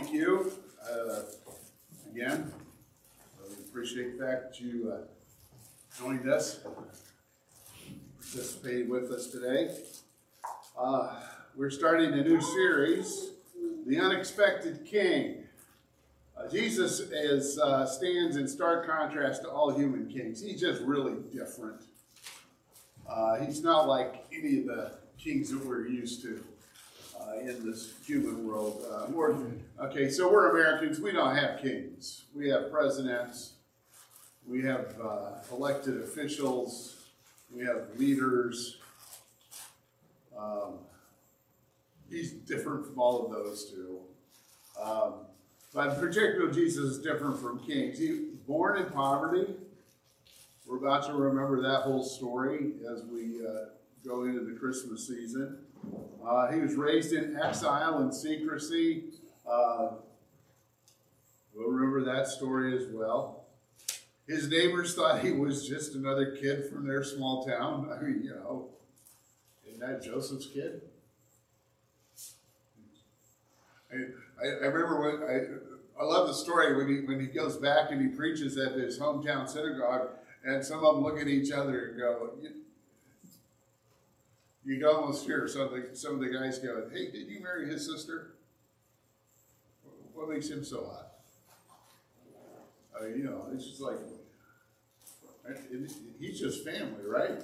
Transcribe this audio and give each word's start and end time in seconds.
thank 0.00 0.14
you 0.14 0.50
uh, 0.90 1.22
again. 2.10 2.50
We 3.46 3.64
appreciate 3.64 4.18
the 4.18 4.24
fact 4.24 4.48
that 4.48 4.60
you 4.60 4.90
uh, 4.90 5.00
joined 5.98 6.26
us, 6.26 6.60
participated 8.18 8.88
with 8.88 9.10
us 9.10 9.26
today. 9.26 9.76
Uh, 10.78 11.20
we're 11.54 11.68
starting 11.68 12.14
a 12.14 12.24
new 12.24 12.40
series, 12.40 13.32
The 13.86 14.00
Unexpected 14.00 14.86
King. 14.86 15.44
Uh, 16.34 16.48
Jesus 16.48 17.00
is, 17.00 17.58
uh, 17.58 17.84
stands 17.84 18.36
in 18.36 18.48
stark 18.48 18.86
contrast 18.86 19.42
to 19.42 19.50
all 19.50 19.70
human 19.70 20.08
kings. 20.08 20.40
He's 20.40 20.62
just 20.62 20.80
really 20.80 21.16
different. 21.30 21.82
Uh, 23.06 23.44
he's 23.44 23.62
not 23.62 23.86
like 23.86 24.24
any 24.32 24.60
of 24.60 24.66
the 24.66 24.92
kings 25.18 25.50
that 25.50 25.62
we're 25.62 25.86
used 25.86 26.22
to 26.22 26.42
uh, 27.20 27.38
in 27.40 27.64
this 27.64 27.94
human 28.06 28.46
world. 28.46 28.82
Uh, 28.90 29.84
okay, 29.84 30.10
so 30.10 30.30
we're 30.30 30.50
Americans. 30.50 31.00
We 31.00 31.12
don't 31.12 31.36
have 31.36 31.60
kings. 31.60 32.24
We 32.34 32.48
have 32.48 32.70
presidents. 32.70 33.54
We 34.46 34.62
have 34.62 34.94
uh, 35.02 35.30
elected 35.52 36.00
officials. 36.00 36.96
We 37.54 37.64
have 37.64 37.88
leaders. 37.96 38.78
Um, 40.36 40.78
he's 42.08 42.32
different 42.32 42.86
from 42.86 42.98
all 42.98 43.26
of 43.26 43.32
those 43.32 43.70
two. 43.70 43.98
Um, 44.80 45.14
but 45.74 45.88
in 45.88 46.00
particular, 46.00 46.50
Jesus 46.50 46.96
is 46.96 46.98
different 46.98 47.38
from 47.38 47.60
kings. 47.60 47.98
He 47.98 48.30
born 48.46 48.78
in 48.78 48.86
poverty. 48.90 49.54
We're 50.66 50.78
about 50.78 51.06
to 51.06 51.12
remember 51.12 51.60
that 51.62 51.82
whole 51.82 52.02
story 52.02 52.72
as 52.92 53.04
we 53.04 53.46
uh, 53.46 53.66
go 54.04 54.24
into 54.24 54.40
the 54.40 54.58
Christmas 54.58 55.06
season. 55.06 55.58
Uh, 56.24 56.52
he 56.52 56.60
was 56.60 56.74
raised 56.74 57.12
in 57.12 57.36
exile 57.36 57.98
and 57.98 58.14
secrecy. 58.14 59.04
Uh, 59.50 59.88
we'll 61.54 61.68
remember 61.68 62.04
that 62.04 62.28
story 62.28 62.76
as 62.76 62.86
well. 62.92 63.44
His 64.28 64.48
neighbors 64.48 64.94
thought 64.94 65.24
he 65.24 65.32
was 65.32 65.66
just 65.66 65.94
another 65.96 66.36
kid 66.36 66.70
from 66.70 66.86
their 66.86 67.02
small 67.02 67.44
town. 67.44 67.90
I 67.98 68.00
mean, 68.02 68.22
you 68.22 68.30
know, 68.30 68.68
isn't 69.66 69.80
that 69.80 70.04
Joseph's 70.04 70.46
kid? 70.46 70.82
I, 73.92 74.46
I, 74.46 74.66
remember 74.66 75.00
when 75.00 75.28
I, 75.28 76.00
I 76.00 76.04
love 76.04 76.28
the 76.28 76.34
story 76.34 76.76
when 76.76 76.88
he 76.88 77.04
when 77.04 77.18
he 77.18 77.26
goes 77.26 77.56
back 77.56 77.90
and 77.90 78.00
he 78.00 78.06
preaches 78.06 78.56
at 78.56 78.74
his 78.74 79.00
hometown 79.00 79.48
synagogue, 79.48 80.10
and 80.44 80.64
some 80.64 80.84
of 80.84 80.94
them 80.94 81.02
look 81.02 81.18
at 81.18 81.26
each 81.26 81.50
other 81.50 81.88
and 81.88 81.98
go, 81.98 82.30
you 84.64 84.78
can 84.78 84.86
almost 84.86 85.24
hear 85.24 85.46
some 85.48 85.62
of 85.62 85.70
the, 85.70 85.88
some 85.94 86.14
of 86.14 86.20
the 86.20 86.28
guys 86.28 86.58
going, 86.58 86.90
hey, 86.92 87.10
did 87.10 87.28
you 87.28 87.42
marry 87.42 87.66
his 87.66 87.86
sister? 87.86 88.34
What 90.14 90.28
makes 90.28 90.48
him 90.48 90.64
so 90.64 90.84
hot? 90.84 91.06
I 92.98 93.04
mean, 93.04 93.18
you 93.18 93.24
know, 93.24 93.46
it's 93.54 93.66
just 93.66 93.80
like, 93.80 93.96
he's 96.18 96.38
just 96.38 96.64
family, 96.64 97.04
right? 97.06 97.40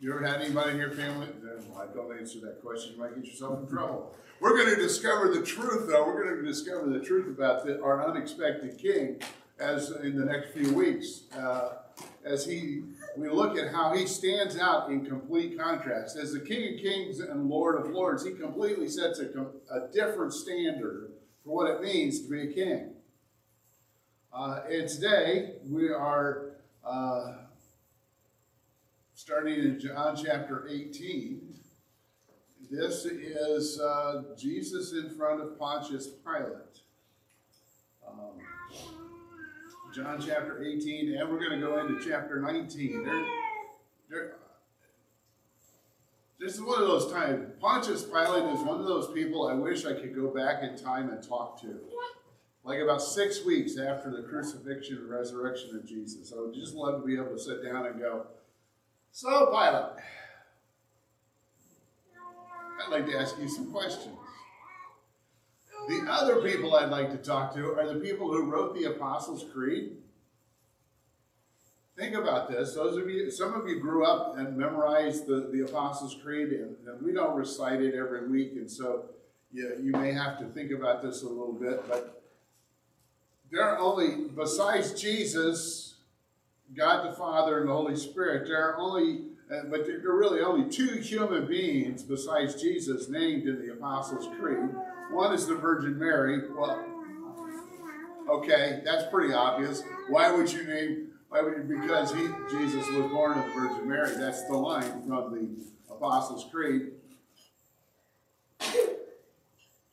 You 0.00 0.14
ever 0.14 0.26
had 0.26 0.40
anybody 0.42 0.72
in 0.72 0.76
your 0.78 0.90
family? 0.90 1.28
No, 1.42 1.76
I 1.78 1.86
don't 1.94 2.16
answer 2.18 2.40
that 2.40 2.62
question. 2.62 2.94
You 2.94 3.00
might 3.00 3.14
get 3.14 3.24
yourself 3.24 3.60
in 3.60 3.68
trouble. 3.68 4.14
We're 4.40 4.56
going 4.56 4.74
to 4.74 4.80
discover 4.80 5.28
the 5.28 5.42
truth, 5.42 5.88
though. 5.88 6.06
We're 6.06 6.24
going 6.24 6.42
to 6.42 6.46
discover 6.46 6.88
the 6.88 7.00
truth 7.00 7.26
about 7.26 7.66
the, 7.66 7.82
our 7.82 8.06
unexpected 8.06 8.78
king 8.78 9.20
as 9.58 9.90
in 9.90 10.18
the 10.18 10.24
next 10.24 10.52
few 10.52 10.72
weeks. 10.72 11.22
Uh, 11.36 11.72
as 12.24 12.46
he 12.46 12.82
we 13.16 13.28
look 13.28 13.58
at 13.58 13.72
how 13.72 13.94
he 13.94 14.06
stands 14.06 14.58
out 14.58 14.90
in 14.90 15.04
complete 15.04 15.58
contrast. 15.58 16.16
As 16.16 16.32
the 16.32 16.40
King 16.40 16.74
of 16.74 16.80
Kings 16.80 17.20
and 17.20 17.48
Lord 17.48 17.80
of 17.80 17.90
Lords, 17.90 18.24
he 18.24 18.32
completely 18.32 18.88
sets 18.88 19.20
a, 19.20 19.26
a 19.70 19.88
different 19.92 20.32
standard 20.32 21.12
for 21.44 21.56
what 21.56 21.70
it 21.70 21.82
means 21.82 22.22
to 22.22 22.30
be 22.30 22.42
a 22.42 22.52
king. 22.52 22.94
Uh, 24.32 24.60
and 24.70 24.88
today 24.88 25.54
we 25.68 25.88
are 25.88 26.52
uh, 26.84 27.32
starting 29.14 29.54
in 29.54 29.80
John 29.80 30.16
chapter 30.16 30.68
18. 30.70 31.40
This 32.70 33.04
is 33.04 33.80
uh, 33.80 34.22
Jesus 34.38 34.92
in 34.92 35.10
front 35.10 35.40
of 35.42 35.58
Pontius 35.58 36.06
Pilate. 36.06 36.80
Um, 38.06 38.38
John 39.94 40.22
chapter 40.24 40.62
18, 40.62 41.16
and 41.16 41.28
we're 41.28 41.40
going 41.40 41.60
to 41.60 41.66
go 41.66 41.80
into 41.80 41.98
chapter 42.08 42.40
19. 42.40 43.02
There, 43.02 43.26
there, 44.08 44.32
this 46.38 46.54
is 46.54 46.60
one 46.60 46.80
of 46.80 46.86
those 46.86 47.10
times. 47.12 47.50
Pontius 47.60 48.04
Pilate 48.04 48.54
is 48.54 48.60
one 48.60 48.78
of 48.78 48.86
those 48.86 49.12
people 49.12 49.48
I 49.48 49.54
wish 49.54 49.84
I 49.84 49.94
could 49.94 50.14
go 50.14 50.28
back 50.28 50.62
in 50.62 50.76
time 50.76 51.10
and 51.10 51.20
talk 51.20 51.60
to. 51.62 51.80
Like 52.62 52.78
about 52.78 53.02
six 53.02 53.44
weeks 53.44 53.78
after 53.78 54.10
the 54.10 54.22
crucifixion 54.22 54.98
and 54.98 55.10
resurrection 55.10 55.74
of 55.74 55.84
Jesus. 55.84 56.32
I 56.32 56.40
would 56.40 56.54
just 56.54 56.74
love 56.74 57.00
to 57.00 57.06
be 57.06 57.16
able 57.16 57.32
to 57.32 57.38
sit 57.38 57.64
down 57.64 57.86
and 57.86 57.98
go, 57.98 58.26
So, 59.10 59.46
Pilate, 59.46 59.96
I'd 62.86 62.90
like 62.90 63.06
to 63.06 63.18
ask 63.18 63.36
you 63.40 63.48
some 63.48 63.72
questions. 63.72 64.19
The 65.88 66.06
other 66.08 66.42
people 66.42 66.74
I'd 66.76 66.90
like 66.90 67.10
to 67.10 67.16
talk 67.16 67.54
to 67.54 67.74
are 67.78 67.92
the 67.92 68.00
people 68.00 68.28
who 68.32 68.44
wrote 68.44 68.74
the 68.74 68.84
Apostles' 68.84 69.44
Creed. 69.52 69.96
Think 71.96 72.14
about 72.14 72.50
this. 72.50 72.74
Those 72.74 72.96
of 72.96 73.10
you, 73.10 73.30
some 73.30 73.54
of 73.54 73.68
you 73.68 73.80
grew 73.80 74.04
up 74.06 74.38
and 74.38 74.56
memorized 74.56 75.26
the, 75.26 75.50
the 75.52 75.64
Apostles' 75.64 76.16
Creed, 76.22 76.50
and, 76.50 76.76
and 76.86 77.02
we 77.04 77.12
don't 77.12 77.36
recite 77.36 77.82
it 77.82 77.94
every 77.94 78.28
week, 78.28 78.52
and 78.52 78.70
so 78.70 79.06
you, 79.52 79.76
you 79.82 79.92
may 79.92 80.12
have 80.12 80.38
to 80.38 80.46
think 80.46 80.70
about 80.70 81.02
this 81.02 81.22
a 81.22 81.28
little 81.28 81.52
bit. 81.52 81.86
But 81.88 82.22
there 83.50 83.62
are 83.62 83.78
only, 83.78 84.28
besides 84.34 84.98
Jesus, 84.98 85.94
God 86.74 87.10
the 87.10 87.16
Father, 87.16 87.60
and 87.60 87.68
the 87.68 87.72
Holy 87.72 87.96
Spirit, 87.96 88.46
there 88.46 88.64
are 88.64 88.78
only, 88.78 89.22
but 89.50 89.84
there 89.86 90.10
are 90.10 90.18
really 90.18 90.40
only 90.40 90.70
two 90.70 91.00
human 91.00 91.46
beings 91.46 92.04
besides 92.04 92.60
Jesus 92.60 93.08
named 93.08 93.48
in 93.48 93.60
the 93.60 93.72
Apostles' 93.72 94.28
Creed. 94.38 94.70
One 95.10 95.34
is 95.34 95.46
the 95.46 95.56
Virgin 95.56 95.98
Mary. 95.98 96.40
Well, 96.56 96.84
okay, 98.28 98.80
that's 98.84 99.10
pretty 99.10 99.34
obvious. 99.34 99.82
Why 100.08 100.30
would 100.30 100.52
you 100.52 100.64
name? 100.64 101.08
Why 101.28 101.42
would 101.42 101.54
you? 101.54 101.80
Because 101.80 102.12
he, 102.12 102.28
Jesus 102.50 102.86
was 102.90 103.10
born 103.10 103.38
of 103.38 103.44
the 103.44 103.52
Virgin 103.52 103.88
Mary. 103.88 104.14
That's 104.16 104.44
the 104.44 104.56
line 104.56 104.82
from 104.82 105.08
the 105.08 105.92
Apostles' 105.92 106.46
Creed. 106.50 106.92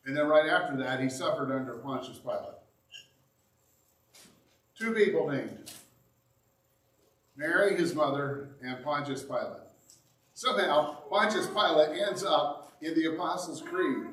And 0.06 0.16
then 0.16 0.28
right 0.28 0.47
after 0.47 0.78
that, 0.78 1.01
he 1.01 1.09
suffered 1.09 1.51
under 1.51 1.74
Pontius 1.74 2.19
Pilate. 2.19 2.57
Two 4.78 4.94
people 4.94 5.29
named 5.29 5.72
Mary, 7.38 7.78
his 7.78 7.94
mother, 7.94 8.50
and 8.64 8.84
Pontius 8.84 9.22
Pilate. 9.22 9.68
Somehow, 10.34 10.96
Pontius 11.09 11.48
Pilate 11.48 12.00
ends 12.00 12.24
up 12.24 12.74
in 12.81 12.96
the 12.96 13.14
Apostles' 13.14 13.62
Creed. 13.62 14.08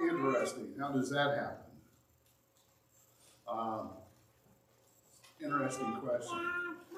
Interesting. 0.00 0.74
How 0.78 0.90
does 0.90 1.10
that 1.10 1.36
happen? 1.36 1.56
Um, 3.48 3.90
interesting 5.42 5.92
question. 5.94 6.38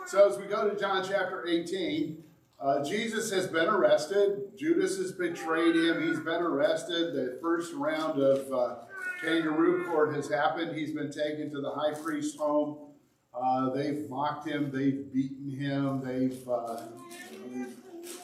So 0.07 0.31
as 0.31 0.39
we 0.39 0.45
go 0.45 0.69
to 0.69 0.79
John 0.79 1.05
chapter 1.07 1.47
18, 1.47 2.23
uh, 2.61 2.85
Jesus 2.85 3.31
has 3.31 3.47
been 3.47 3.69
arrested. 3.69 4.57
Judas 4.57 4.97
has 4.99 5.13
betrayed 5.13 5.77
him. 5.77 6.07
He's 6.07 6.21
been 6.21 6.43
arrested. 6.43 7.15
The 7.15 7.39
first 7.43 7.75
round 7.75 8.21
of 8.23 8.53
uh, 8.53 8.77
kangaroo 9.23 9.85
court 9.87 10.15
has 10.15 10.29
happened. 10.29 10.77
He's 10.77 10.93
been 10.93 11.11
taken 11.11 11.51
to 11.53 11.61
the 11.61 11.71
high 11.71 11.93
priest's 11.93 12.39
home. 12.39 12.94
Uh, 13.39 13.71
they've 13.71 14.09
mocked 14.09 14.47
him. 14.47 14.71
They've 14.71 15.13
beaten 15.13 15.51
him. 15.51 16.01
They've, 16.05 16.49
uh, 16.49 16.83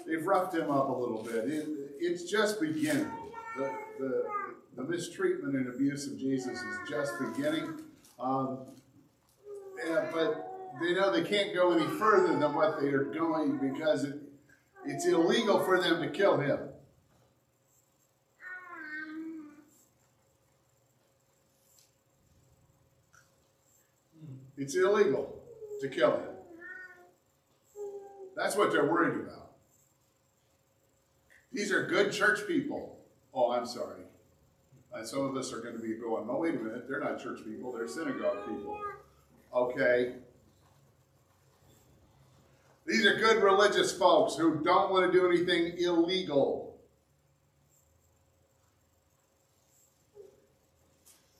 they've 0.06 0.24
roughed 0.24 0.54
him 0.54 0.70
up 0.70 0.88
a 0.88 0.92
little 0.92 1.22
bit. 1.22 1.50
It, 1.50 1.68
it's 1.98 2.30
just 2.30 2.60
beginning. 2.60 3.10
The, 3.56 3.72
the, 3.98 4.24
the 4.76 4.84
mistreatment 4.84 5.56
and 5.56 5.68
abuse 5.68 6.06
of 6.06 6.18
Jesus 6.18 6.58
is 6.60 6.76
just 6.88 7.12
beginning. 7.18 7.80
Um, 8.18 8.58
yeah, 9.86 10.06
but 10.12 10.50
they 10.80 10.94
know 10.94 11.10
they 11.10 11.24
can't 11.24 11.54
go 11.54 11.72
any 11.72 11.86
further 11.98 12.38
than 12.38 12.54
what 12.54 12.80
they 12.80 12.88
are 12.88 13.04
going 13.04 13.58
because 13.58 14.04
it, 14.04 14.14
it's 14.84 15.06
illegal 15.06 15.60
for 15.60 15.80
them 15.80 16.00
to 16.00 16.08
kill 16.08 16.38
him. 16.38 16.69
It's 24.60 24.76
illegal 24.76 25.42
to 25.80 25.88
kill 25.88 26.12
him. 26.12 26.28
That's 28.36 28.56
what 28.56 28.70
they're 28.70 28.84
worried 28.84 29.18
about. 29.18 29.52
These 31.50 31.72
are 31.72 31.86
good 31.86 32.12
church 32.12 32.46
people. 32.46 32.98
Oh, 33.32 33.52
I'm 33.52 33.64
sorry. 33.64 34.02
And 34.92 35.06
some 35.06 35.24
of 35.24 35.34
us 35.34 35.50
are 35.54 35.60
going 35.60 35.76
to 35.76 35.82
be 35.82 35.94
going, 35.94 36.26
oh, 36.28 36.40
wait 36.40 36.56
a 36.56 36.58
minute, 36.58 36.86
they're 36.86 37.00
not 37.00 37.22
church 37.22 37.40
people, 37.42 37.72
they're 37.72 37.88
synagogue 37.88 38.46
people. 38.46 38.78
Okay. 39.54 40.16
These 42.86 43.06
are 43.06 43.16
good 43.16 43.42
religious 43.42 43.96
folks 43.96 44.36
who 44.36 44.62
don't 44.62 44.90
want 44.90 45.10
to 45.10 45.18
do 45.18 45.26
anything 45.26 45.78
illegal. 45.78 46.76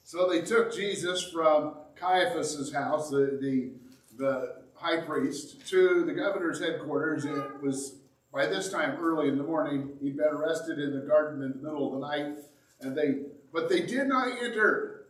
So 0.05 0.27
they 0.27 0.41
took 0.41 0.75
Jesus 0.75 1.23
from 1.23 1.75
Caiaphas's 2.01 2.73
house, 2.73 3.11
the, 3.11 3.39
the, 3.41 3.71
the 4.17 4.57
high 4.75 5.03
priest, 5.03 5.67
to 5.69 6.05
the 6.05 6.13
governor's 6.13 6.59
headquarters. 6.59 7.25
It 7.25 7.63
was 7.63 7.97
by 8.33 8.47
this 8.47 8.71
time 8.71 8.99
early 9.01 9.29
in 9.29 9.37
the 9.37 9.45
morning. 9.45 9.91
He'd 10.01 10.17
been 10.17 10.29
arrested 10.29 10.79
in 10.79 10.99
the 10.99 11.07
garden 11.07 11.43
in 11.43 11.51
the 11.51 11.59
middle 11.59 11.95
of 11.95 12.01
the 12.01 12.07
night, 12.07 12.39
and 12.81 12.97
they 12.97 13.27
but 13.53 13.69
they 13.69 13.83
did 13.83 14.09
not 14.09 14.29
enter. 14.43 15.07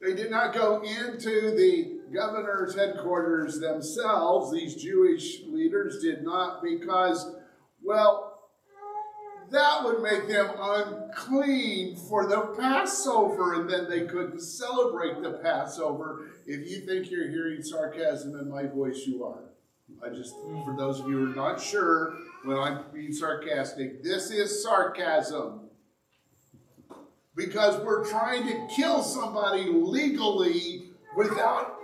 They 0.00 0.14
did 0.14 0.30
not 0.30 0.52
go 0.52 0.82
into 0.82 1.54
the 1.54 2.00
governor's 2.12 2.74
headquarters 2.74 3.60
themselves. 3.60 4.52
These 4.52 4.74
Jewish 4.82 5.42
leaders 5.46 6.02
did 6.02 6.24
not 6.24 6.62
because, 6.62 7.36
well, 7.84 8.31
that 9.52 9.84
would 9.84 10.02
make 10.02 10.28
them 10.28 10.50
unclean 10.58 11.96
for 11.96 12.26
the 12.26 12.54
Passover, 12.58 13.54
and 13.54 13.70
then 13.70 13.88
they 13.88 14.06
couldn't 14.06 14.40
celebrate 14.40 15.22
the 15.22 15.38
Passover. 15.42 16.30
If 16.46 16.68
you 16.70 16.80
think 16.86 17.10
you're 17.10 17.28
hearing 17.28 17.62
sarcasm 17.62 18.38
in 18.38 18.50
my 18.50 18.66
voice, 18.66 19.06
you 19.06 19.24
are. 19.24 19.44
I 20.04 20.08
just, 20.08 20.34
for 20.64 20.74
those 20.76 21.00
of 21.00 21.08
you 21.08 21.18
who 21.18 21.32
are 21.32 21.34
not 21.34 21.60
sure, 21.60 22.14
when 22.44 22.58
I'm 22.58 22.84
being 22.92 23.12
sarcastic, 23.12 24.02
this 24.02 24.30
is 24.30 24.62
sarcasm. 24.62 25.60
Because 27.36 27.80
we're 27.84 28.04
trying 28.08 28.46
to 28.46 28.74
kill 28.74 29.02
somebody 29.02 29.64
legally 29.64 30.90
without 31.16 31.76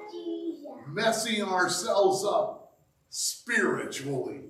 messing 0.89 1.43
ourselves 1.43 2.25
up 2.25 2.79
spiritually. 3.11 4.41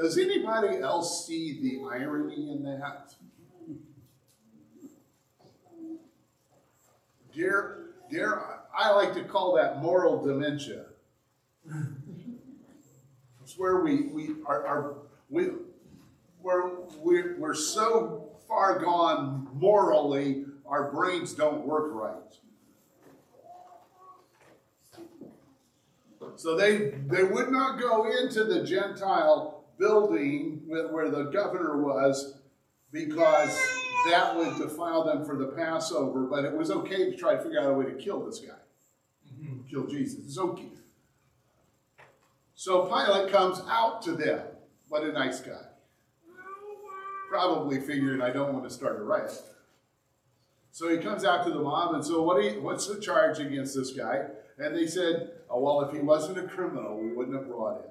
Does 0.00 0.16
anybody 0.16 0.78
else 0.78 1.26
see 1.26 1.60
the 1.60 1.80
irony 1.92 2.52
in 2.52 2.62
that? 2.62 3.14
Dear, 7.34 7.86
dear, 8.08 8.40
I 8.76 8.90
like 8.92 9.12
to 9.14 9.24
call 9.24 9.56
that 9.56 9.82
moral 9.82 10.24
dementia. 10.24 10.84
It's 13.42 13.58
where 13.58 13.80
we, 13.80 14.02
we 14.12 14.36
are, 14.46 14.66
are 14.66 14.94
we, 15.30 15.48
where 16.42 16.70
we're, 17.00 17.36
we're 17.36 17.54
so 17.54 18.30
far 18.46 18.78
gone 18.78 19.48
morally, 19.52 20.44
our 20.64 20.92
brains 20.92 21.32
don't 21.32 21.66
work 21.66 21.90
right. 21.92 22.14
So 26.36 26.56
they, 26.56 26.90
they 27.08 27.24
would 27.24 27.50
not 27.50 27.80
go 27.80 28.08
into 28.08 28.44
the 28.44 28.62
Gentile 28.62 29.57
building 29.78 30.62
where 30.66 31.10
the 31.10 31.24
governor 31.24 31.82
was 31.82 32.38
because 32.92 33.50
that 34.06 34.36
would 34.36 34.56
defile 34.56 35.04
them 35.04 35.24
for 35.24 35.36
the 35.36 35.48
Passover, 35.48 36.24
but 36.24 36.44
it 36.44 36.52
was 36.52 36.70
okay 36.70 37.10
to 37.10 37.16
try 37.16 37.34
to 37.34 37.42
figure 37.42 37.60
out 37.60 37.70
a 37.70 37.74
way 37.74 37.84
to 37.84 37.94
kill 37.94 38.24
this 38.24 38.40
guy, 38.40 38.54
mm-hmm. 39.32 39.66
kill 39.68 39.86
Jesus. 39.86 40.24
It's 40.24 40.38
okay. 40.38 40.68
So 42.54 42.86
Pilate 42.86 43.30
comes 43.30 43.60
out 43.68 44.02
to 44.02 44.12
them. 44.12 44.42
What 44.88 45.04
a 45.04 45.12
nice 45.12 45.40
guy. 45.40 45.62
Probably 47.28 47.80
figured 47.80 48.20
I 48.20 48.30
don't 48.30 48.52
want 48.52 48.64
to 48.64 48.70
start 48.70 48.98
a 48.98 49.02
riot. 49.02 49.32
So 50.70 50.88
he 50.88 50.98
comes 50.98 51.24
out 51.24 51.44
to 51.44 51.50
the 51.50 51.60
mob 51.60 51.94
and 51.94 52.04
so 52.04 52.22
what 52.22 52.42
you, 52.42 52.60
what's 52.62 52.86
the 52.86 53.00
charge 53.00 53.38
against 53.38 53.76
this 53.76 53.92
guy? 53.92 54.26
And 54.58 54.74
they 54.74 54.86
said, 54.86 55.32
oh, 55.50 55.60
well, 55.60 55.82
if 55.82 55.92
he 55.92 56.00
wasn't 56.00 56.38
a 56.38 56.48
criminal, 56.48 56.98
we 56.98 57.12
wouldn't 57.12 57.36
have 57.36 57.46
brought 57.46 57.80
him. 57.80 57.90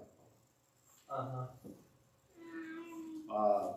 Uh-huh. 1.10 1.46
Uh, 3.34 3.74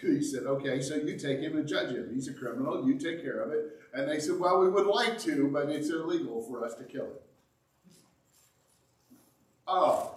he 0.00 0.22
said, 0.22 0.44
okay, 0.44 0.80
so 0.80 0.96
you 0.96 1.18
take 1.18 1.40
him 1.40 1.56
and 1.56 1.66
judge 1.66 1.94
him. 1.94 2.10
He's 2.12 2.28
a 2.28 2.34
criminal. 2.34 2.86
You 2.86 2.94
take 2.94 3.22
care 3.22 3.40
of 3.40 3.52
it. 3.52 3.80
And 3.94 4.08
they 4.08 4.18
said, 4.18 4.38
well, 4.38 4.60
we 4.60 4.68
would 4.68 4.86
like 4.86 5.18
to, 5.20 5.48
but 5.48 5.68
it's 5.68 5.90
illegal 5.90 6.42
for 6.42 6.64
us 6.64 6.74
to 6.76 6.84
kill 6.84 7.04
him. 7.04 7.12
Oh, 9.66 10.16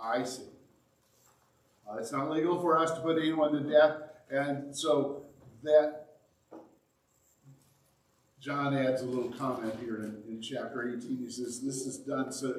I 0.00 0.22
see. 0.24 0.42
Uh, 1.88 1.96
it's 1.96 2.12
not 2.12 2.30
legal 2.30 2.60
for 2.60 2.78
us 2.78 2.92
to 2.92 3.00
put 3.00 3.18
anyone 3.18 3.52
to 3.52 3.60
death. 3.60 3.96
And 4.30 4.76
so 4.76 5.22
that 5.62 6.06
John 8.40 8.76
adds 8.76 9.02
a 9.02 9.04
little 9.06 9.30
comment 9.30 9.74
here 9.80 9.96
in, 9.96 10.22
in 10.28 10.40
chapter 10.42 10.88
18. 10.88 11.18
He 11.18 11.30
says, 11.30 11.60
This 11.60 11.86
is 11.86 11.98
done 11.98 12.32
so 12.32 12.54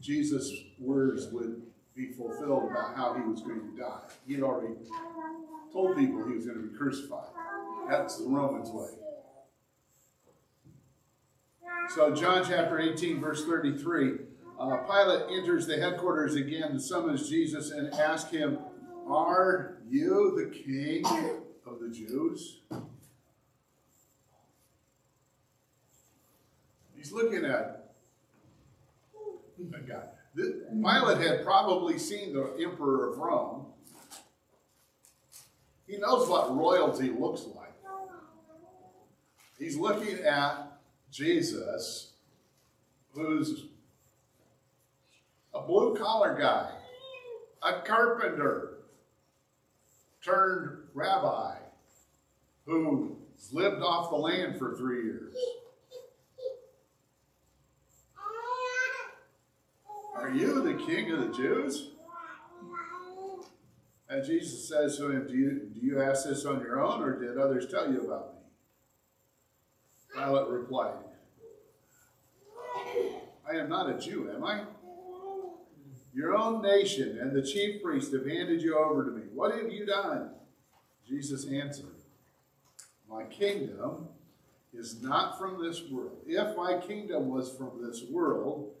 Jesus' 0.00 0.52
words 0.78 1.26
would 1.28 1.62
be 2.00 2.12
fulfilled 2.12 2.70
about 2.70 2.96
how 2.96 3.14
he 3.14 3.20
was 3.20 3.42
going 3.42 3.60
to 3.60 3.76
die. 3.76 4.00
He 4.26 4.34
had 4.34 4.42
already 4.42 4.74
told 5.72 5.96
people 5.96 6.26
he 6.26 6.34
was 6.34 6.46
going 6.46 6.60
to 6.60 6.66
be 6.66 6.76
crucified. 6.76 7.28
That's 7.88 8.18
the 8.18 8.28
Romans 8.28 8.70
way. 8.70 8.88
So, 11.94 12.14
John 12.14 12.44
chapter 12.46 12.78
18, 12.78 13.20
verse 13.20 13.44
33 13.44 14.12
uh, 14.58 14.76
Pilate 14.78 15.24
enters 15.30 15.66
the 15.66 15.78
headquarters 15.78 16.36
again 16.36 16.64
and 16.64 16.82
summons 16.82 17.28
Jesus 17.28 17.70
and 17.70 17.92
asks 17.94 18.30
him, 18.30 18.58
Are 19.06 19.78
you 19.88 20.34
the 20.36 20.54
king 20.54 21.04
of 21.66 21.80
the 21.80 21.88
Jews? 21.88 22.60
He's 26.94 27.12
looking 27.12 27.44
at 27.44 27.94
a 29.74 29.78
guy. 29.80 30.09
Pilate 30.36 31.26
had 31.26 31.44
probably 31.44 31.98
seen 31.98 32.32
the 32.32 32.56
emperor 32.62 33.10
of 33.10 33.18
Rome. 33.18 33.66
He 35.86 35.98
knows 35.98 36.28
what 36.28 36.56
royalty 36.56 37.10
looks 37.10 37.44
like. 37.56 37.74
He's 39.58 39.76
looking 39.76 40.24
at 40.24 40.78
Jesus, 41.10 42.12
who's 43.12 43.66
a 45.52 45.60
blue 45.60 45.96
collar 45.96 46.38
guy, 46.38 46.70
a 47.62 47.82
carpenter 47.82 48.78
turned 50.24 50.78
rabbi 50.94 51.56
who 52.64 53.16
lived 53.52 53.82
off 53.82 54.10
the 54.10 54.16
land 54.16 54.58
for 54.58 54.76
three 54.76 55.02
years. 55.04 55.34
Are 60.20 60.30
you 60.30 60.62
the 60.62 60.74
king 60.74 61.10
of 61.12 61.20
the 61.20 61.34
Jews? 61.34 61.92
And 64.10 64.24
Jesus 64.24 64.68
says 64.68 64.98
to 64.98 65.10
him, 65.10 65.26
Do 65.26 65.34
you, 65.34 65.70
do 65.72 65.80
you 65.80 66.02
ask 66.02 66.26
this 66.26 66.44
on 66.44 66.60
your 66.60 66.78
own, 66.80 67.02
or 67.02 67.18
did 67.18 67.38
others 67.38 67.70
tell 67.70 67.90
you 67.90 68.02
about 68.02 68.34
me? 68.34 68.40
Pilate 70.14 70.48
replied, 70.48 70.94
I 73.50 73.56
am 73.56 73.70
not 73.70 73.88
a 73.88 73.98
Jew, 73.98 74.30
am 74.30 74.44
I? 74.44 74.64
Your 76.12 76.36
own 76.36 76.60
nation 76.60 77.18
and 77.18 77.34
the 77.34 77.42
chief 77.42 77.82
priest 77.82 78.12
have 78.12 78.26
handed 78.26 78.60
you 78.60 78.76
over 78.76 79.04
to 79.04 79.10
me. 79.12 79.22
What 79.32 79.54
have 79.54 79.72
you 79.72 79.86
done? 79.86 80.30
Jesus 81.08 81.46
answered, 81.46 81.86
My 83.08 83.24
kingdom 83.24 84.08
is 84.74 85.02
not 85.02 85.38
from 85.38 85.62
this 85.62 85.82
world. 85.90 86.18
If 86.26 86.56
my 86.56 86.78
kingdom 86.78 87.28
was 87.28 87.56
from 87.56 87.80
this 87.82 88.02
world, 88.10 88.74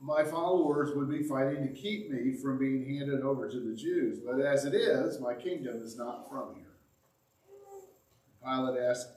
my 0.00 0.24
followers 0.24 0.94
would 0.94 1.10
be 1.10 1.22
fighting 1.22 1.66
to 1.66 1.72
keep 1.72 2.10
me 2.10 2.34
from 2.34 2.58
being 2.58 2.84
handed 2.86 3.22
over 3.22 3.48
to 3.48 3.60
the 3.60 3.74
Jews. 3.74 4.18
But 4.24 4.40
as 4.40 4.64
it 4.64 4.74
is, 4.74 5.20
my 5.20 5.34
kingdom 5.34 5.82
is 5.82 5.96
not 5.96 6.28
from 6.30 6.54
here. 6.54 6.64
Pilate 8.42 8.80
asked, 8.80 9.08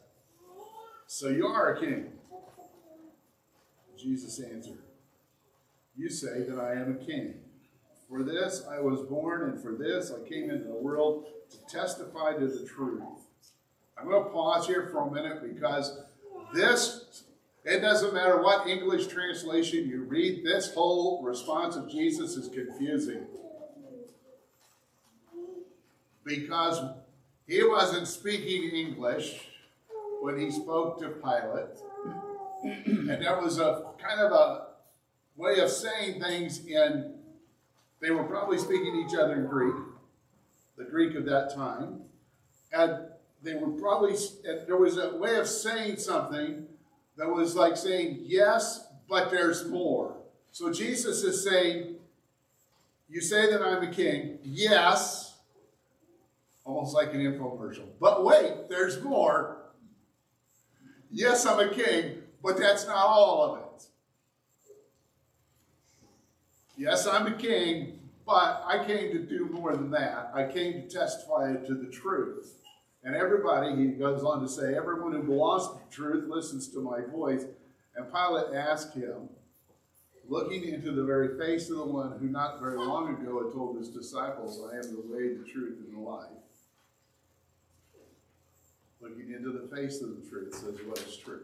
So 1.05 1.29
you 1.29 1.45
are 1.45 1.75
a 1.75 1.79
king? 1.79 2.13
Jesus 3.97 4.39
answered, 4.39 4.81
You 5.95 6.09
say 6.09 6.43
that 6.43 6.57
I 6.57 6.73
am 6.73 6.97
a 6.99 7.05
king. 7.05 7.35
For 8.09 8.23
this 8.23 8.65
I 8.69 8.79
was 8.79 9.01
born, 9.01 9.49
and 9.49 9.61
for 9.61 9.73
this 9.73 10.11
I 10.11 10.27
came 10.27 10.49
into 10.49 10.67
the 10.67 10.75
world 10.75 11.27
to 11.51 11.57
testify 11.73 12.33
to 12.33 12.47
the 12.47 12.65
truth. 12.65 13.03
I'm 13.97 14.09
going 14.09 14.23
to 14.23 14.29
pause 14.31 14.65
here 14.65 14.89
for 14.91 15.07
a 15.07 15.11
minute 15.11 15.43
because 15.43 15.99
this 16.53 17.23
it 17.63 17.79
doesn't 17.79 18.13
matter 18.13 18.41
what 18.41 18.67
English 18.67 19.07
translation 19.07 19.87
you 19.87 20.03
read, 20.03 20.43
this 20.43 20.73
whole 20.73 21.21
response 21.21 21.75
of 21.75 21.89
Jesus 21.89 22.35
is 22.35 22.47
confusing. 22.49 23.27
Because 26.23 26.81
he 27.47 27.63
wasn't 27.63 28.07
speaking 28.07 28.69
English 28.69 29.47
when 30.21 30.39
he 30.39 30.49
spoke 30.49 30.99
to 30.99 31.09
Pilate. 31.09 31.77
And 32.85 33.09
that 33.09 33.41
was 33.41 33.59
a 33.59 33.85
kind 33.99 34.21
of 34.21 34.31
a 34.31 34.67
way 35.35 35.59
of 35.59 35.69
saying 35.69 36.21
things 36.21 36.65
in, 36.65 37.15
they 37.99 38.11
were 38.11 38.23
probably 38.23 38.57
speaking 38.57 39.05
each 39.07 39.15
other 39.15 39.33
in 39.33 39.45
Greek, 39.47 39.75
the 40.77 40.85
Greek 40.85 41.15
of 41.15 41.25
that 41.25 41.53
time. 41.53 42.01
And 42.71 43.05
they 43.43 43.55
were 43.55 43.71
probably, 43.71 44.15
there 44.67 44.77
was 44.77 44.97
a 44.97 45.15
way 45.17 45.37
of 45.37 45.47
saying 45.47 45.97
something 45.97 46.67
that 47.17 47.27
was 47.27 47.55
like 47.55 47.77
saying, 47.77 48.19
yes, 48.23 48.87
but 49.09 49.29
there's 49.29 49.67
more. 49.67 50.15
So 50.51 50.71
Jesus 50.71 51.23
is 51.23 51.43
saying, 51.43 51.95
You 53.09 53.21
say 53.21 53.51
that 53.51 53.61
I'm 53.61 53.83
a 53.83 53.91
king. 53.91 54.39
Yes. 54.43 55.35
Almost 56.63 56.93
like 56.93 57.13
an 57.13 57.19
infomercial. 57.19 57.87
But 57.99 58.23
wait, 58.23 58.69
there's 58.69 59.01
more. 59.01 59.57
Yes, 61.09 61.45
I'm 61.45 61.59
a 61.59 61.73
king, 61.73 62.23
but 62.41 62.57
that's 62.57 62.87
not 62.87 62.95
all 62.95 63.43
of 63.43 63.59
it. 63.59 63.87
Yes, 66.77 67.05
I'm 67.05 67.27
a 67.27 67.35
king, 67.35 67.99
but 68.25 68.63
I 68.65 68.83
came 68.85 69.11
to 69.11 69.19
do 69.19 69.49
more 69.51 69.75
than 69.75 69.91
that. 69.91 70.31
I 70.33 70.45
came 70.45 70.73
to 70.73 70.87
testify 70.87 71.53
to 71.53 71.75
the 71.75 71.91
truth. 71.91 72.60
And 73.03 73.15
everybody, 73.15 73.75
he 73.75 73.87
goes 73.87 74.23
on 74.23 74.41
to 74.41 74.47
say, 74.47 74.75
everyone 74.75 75.13
who 75.13 75.23
belongs 75.23 75.67
to 75.67 75.73
the 75.73 75.95
truth 75.95 76.29
listens 76.29 76.67
to 76.69 76.81
my 76.81 77.01
voice. 77.01 77.45
And 77.95 78.11
Pilate 78.11 78.53
asked 78.55 78.93
him, 78.93 79.29
looking 80.27 80.63
into 80.63 80.91
the 80.91 81.03
very 81.03 81.37
face 81.37 81.69
of 81.69 81.77
the 81.77 81.85
one 81.85 82.17
who 82.19 82.27
not 82.27 82.61
very 82.61 82.77
long 82.77 83.09
ago 83.09 83.43
had 83.43 83.53
told 83.53 83.77
his 83.77 83.89
disciples, 83.89 84.61
I 84.71 84.77
am 84.77 84.95
the 84.95 85.13
way, 85.13 85.35
the 85.35 85.43
truth, 85.43 85.79
and 85.85 85.95
the 85.95 85.99
life. 85.99 86.29
Looking 89.01 89.33
into 89.33 89.51
the 89.51 89.75
face 89.75 90.01
of 90.01 90.09
the 90.09 90.29
truth 90.29 90.53
says 90.53 90.77
what 90.85 90.99
is 90.99 91.17
truth. 91.17 91.41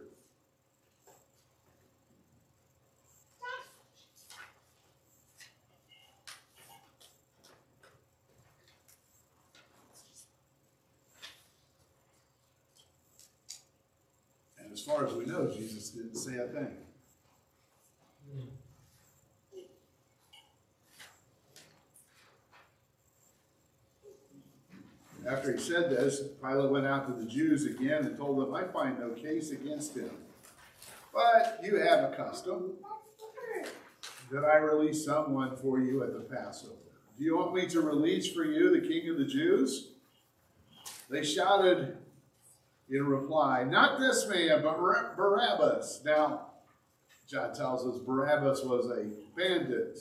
And 14.60 14.72
as 14.72 14.82
far 14.82 15.06
as 15.06 15.14
we 15.14 15.26
know, 15.26 15.48
A 16.38 16.48
thing. 16.50 16.68
After 25.28 25.52
he 25.52 25.58
said 25.58 25.90
this, 25.90 26.22
Pilate 26.42 26.70
went 26.70 26.86
out 26.86 27.08
to 27.08 27.14
the 27.14 27.30
Jews 27.30 27.66
again 27.66 28.06
and 28.06 28.16
told 28.16 28.40
them, 28.40 28.54
I 28.54 28.66
find 28.66 29.00
no 29.00 29.10
case 29.10 29.50
against 29.50 29.98
him. 29.98 30.12
But 31.12 31.60
you 31.64 31.78
have 31.78 32.12
a 32.12 32.16
custom 32.16 32.74
that 34.32 34.46
I 34.46 34.58
release 34.58 35.04
someone 35.04 35.58
for 35.58 35.80
you 35.80 36.04
at 36.04 36.14
the 36.14 36.20
Passover. 36.20 36.76
Do 37.18 37.24
you 37.24 37.36
want 37.36 37.56
me 37.56 37.66
to 37.68 37.82
release 37.82 38.32
for 38.32 38.46
you 38.46 38.80
the 38.80 38.88
king 38.88 39.10
of 39.10 39.18
the 39.18 39.26
Jews? 39.26 39.90
They 41.10 41.26
shouted 41.26 41.98
in 42.90 43.06
reply, 43.06 43.64
Not 43.64 44.00
this 44.00 44.28
man, 44.28 44.62
but 44.64 44.78
Barabbas. 44.78 46.02
Now, 46.06 46.48
John 47.28 47.54
tells 47.54 47.86
us 47.86 48.02
Barabbas 48.02 48.64
was 48.64 48.90
a 48.90 49.06
bandit 49.36 50.00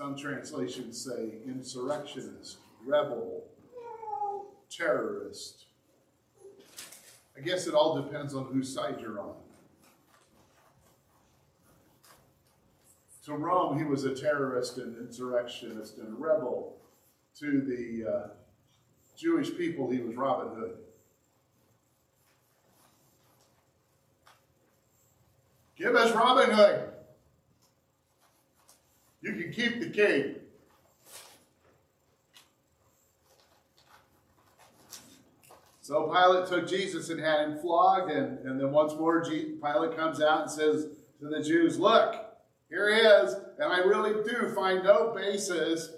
Some 0.00 0.16
translations 0.16 0.98
say 0.98 1.34
insurrectionist, 1.44 2.56
rebel, 2.86 3.44
terrorist. 4.70 5.66
I 7.36 7.40
guess 7.42 7.66
it 7.66 7.74
all 7.74 8.00
depends 8.00 8.34
on 8.34 8.46
whose 8.46 8.72
side 8.72 8.96
you're 8.98 9.20
on. 9.20 9.34
To 13.26 13.34
Rome, 13.34 13.78
he 13.78 13.84
was 13.84 14.04
a 14.04 14.14
terrorist 14.14 14.78
and 14.78 14.96
insurrectionist 14.96 15.98
and 15.98 16.18
rebel. 16.18 16.78
To 17.40 17.60
the 17.60 18.10
uh, 18.10 18.28
Jewish 19.20 19.54
people, 19.54 19.90
he 19.90 19.98
was 19.98 20.16
Robin 20.16 20.54
Hood. 20.58 20.78
Give 25.76 25.94
us 25.94 26.14
Robin 26.14 26.50
Hood. 26.50 26.88
You 29.20 29.34
can 29.34 29.52
keep 29.52 29.80
the 29.80 29.90
king. 29.90 30.36
So 35.82 36.04
Pilate 36.04 36.46
took 36.46 36.68
Jesus 36.68 37.10
and 37.10 37.20
had 37.20 37.40
him 37.40 37.58
flogged, 37.58 38.10
and, 38.10 38.38
and 38.46 38.58
then 38.60 38.72
once 38.72 38.94
more 38.94 39.22
Pilate 39.22 39.96
comes 39.96 40.22
out 40.22 40.42
and 40.42 40.50
says 40.50 40.86
to 41.18 41.28
the 41.28 41.42
Jews, 41.42 41.78
Look, 41.78 42.14
here 42.70 42.94
he 42.94 43.00
is, 43.00 43.34
and 43.58 43.72
I 43.72 43.78
really 43.80 44.22
do 44.22 44.52
find 44.54 44.84
no 44.84 45.12
basis 45.14 45.90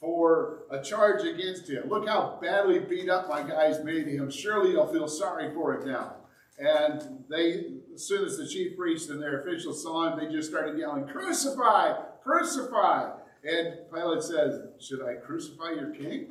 for 0.00 0.60
a 0.70 0.82
charge 0.82 1.24
against 1.24 1.68
him. 1.68 1.88
Look 1.88 2.06
how 2.06 2.38
badly 2.40 2.78
beat 2.78 3.08
up 3.08 3.28
my 3.28 3.42
guys 3.42 3.82
made 3.84 4.06
him. 4.06 4.30
Surely 4.30 4.70
you'll 4.72 4.92
feel 4.92 5.08
sorry 5.08 5.52
for 5.52 5.74
him 5.74 5.88
now. 5.88 6.14
And 6.58 7.24
they, 7.28 7.74
as 7.94 8.04
soon 8.04 8.24
as 8.24 8.36
the 8.36 8.46
chief 8.46 8.76
priest 8.76 9.10
and 9.10 9.20
their 9.22 9.40
officials 9.40 9.82
saw 9.82 10.12
him, 10.12 10.18
they 10.18 10.32
just 10.32 10.50
started 10.50 10.78
yelling, 10.78 11.06
Crucify! 11.06 11.94
Crucify! 12.22 13.10
And 13.44 13.78
Pilate 13.92 14.22
says, 14.22 14.60
Should 14.80 15.02
I 15.02 15.14
crucify 15.14 15.70
your 15.72 15.90
king? 15.90 16.28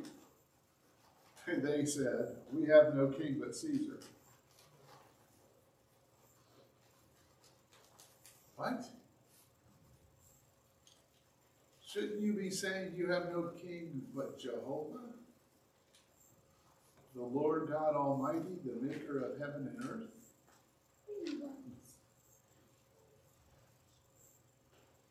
And 1.46 1.62
they 1.62 1.84
said, 1.86 2.36
We 2.52 2.68
have 2.68 2.94
no 2.94 3.08
king 3.08 3.36
but 3.40 3.54
Caesar. 3.54 3.98
What? 8.56 8.84
Shouldn't 11.98 12.20
you 12.20 12.32
be 12.34 12.50
saying 12.50 12.92
you 12.96 13.10
have 13.10 13.32
no 13.32 13.50
king 13.60 14.02
but 14.14 14.38
Jehovah? 14.38 14.98
The 17.16 17.24
Lord 17.24 17.68
God 17.68 17.96
Almighty, 17.96 18.58
the 18.64 18.80
maker 18.86 19.24
of 19.24 19.40
heaven 19.40 19.68
and 19.68 19.90
earth? 19.90 20.04
What 21.16 21.26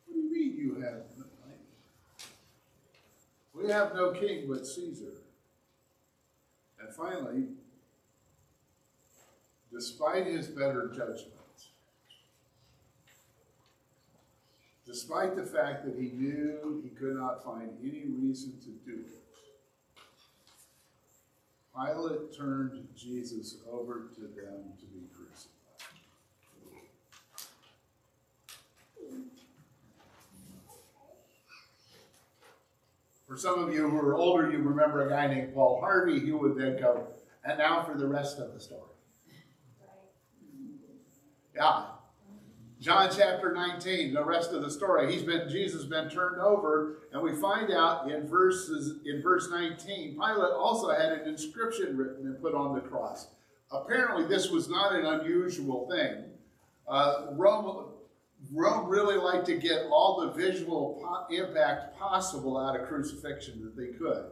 do 0.06 0.14
you 0.14 0.32
mean 0.32 0.56
you 0.56 0.80
have 0.80 1.02
We 3.54 3.70
have 3.70 3.94
no 3.94 4.12
king 4.12 4.46
but 4.48 4.66
Caesar. 4.66 5.12
And 6.80 6.94
finally, 6.94 7.48
despite 9.70 10.26
his 10.26 10.46
better 10.46 10.88
judgment, 10.88 11.37
despite 14.88 15.36
the 15.36 15.44
fact 15.44 15.84
that 15.84 15.94
he 15.94 16.08
knew 16.08 16.80
he 16.82 16.88
could 16.88 17.14
not 17.14 17.44
find 17.44 17.70
any 17.82 18.04
reason 18.08 18.54
to 18.60 18.70
do 18.90 19.00
it, 19.04 19.22
Pilate 21.76 22.36
turned 22.36 22.88
Jesus 22.96 23.58
over 23.70 24.08
to 24.14 24.22
them 24.22 24.72
to 24.80 24.86
be 24.86 25.06
crucified. 25.14 25.52
For 33.28 33.36
some 33.36 33.62
of 33.62 33.72
you 33.74 33.88
who 33.88 33.98
are 33.98 34.16
older, 34.16 34.50
you 34.50 34.58
remember 34.58 35.06
a 35.06 35.10
guy 35.10 35.26
named 35.26 35.52
Paul 35.54 35.80
Harvey 35.80 36.18
who 36.18 36.38
would 36.38 36.56
then 36.56 36.80
go, 36.80 37.06
and 37.44 37.58
now 37.58 37.82
for 37.84 37.94
the 37.94 38.06
rest 38.06 38.38
of 38.38 38.54
the 38.54 38.58
story. 38.58 38.80
Yeah. 41.54 41.97
John 42.88 43.10
chapter 43.14 43.52
19, 43.52 44.14
the 44.14 44.24
rest 44.24 44.54
of 44.54 44.62
the 44.62 44.70
story. 44.70 45.12
He's 45.12 45.22
been 45.22 45.46
Jesus 45.50 45.84
been 45.84 46.08
turned 46.08 46.40
over, 46.40 47.00
and 47.12 47.20
we 47.20 47.34
find 47.34 47.70
out 47.70 48.10
in 48.10 48.26
verses 48.26 49.00
in 49.04 49.20
verse 49.20 49.50
19, 49.50 50.14
Pilate 50.14 50.52
also 50.54 50.88
had 50.88 51.12
an 51.12 51.28
inscription 51.28 51.98
written 51.98 52.24
and 52.24 52.40
put 52.40 52.54
on 52.54 52.74
the 52.74 52.80
cross. 52.80 53.26
Apparently, 53.70 54.26
this 54.26 54.48
was 54.48 54.70
not 54.70 54.94
an 54.94 55.04
unusual 55.04 55.86
thing. 55.90 56.30
Uh, 56.88 57.26
Rome, 57.32 57.90
Rome 58.54 58.88
really 58.88 59.18
liked 59.18 59.44
to 59.48 59.58
get 59.58 59.82
all 59.90 60.22
the 60.22 60.32
visual 60.32 60.98
po 61.04 61.26
impact 61.30 61.94
possible 61.98 62.56
out 62.56 62.74
of 62.74 62.88
crucifixion 62.88 63.62
that 63.64 63.76
they 63.76 63.98
could. 63.98 64.30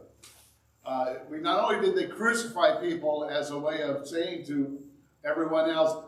Uh, 0.83 1.17
we 1.29 1.37
not 1.39 1.63
only 1.63 1.85
did 1.85 1.95
they 1.95 2.07
crucify 2.07 2.81
people 2.81 3.29
as 3.29 3.51
a 3.51 3.59
way 3.59 3.83
of 3.83 4.07
saying 4.07 4.47
to 4.47 4.79
everyone 5.23 5.69
else, 5.69 6.06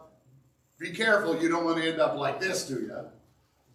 be 0.79 0.91
careful, 0.91 1.39
you 1.41 1.49
don't 1.49 1.65
want 1.65 1.77
to 1.77 1.87
end 1.87 1.99
up 1.99 2.15
like 2.15 2.39
this, 2.39 2.65
do 2.65 2.75
you? 2.75 3.05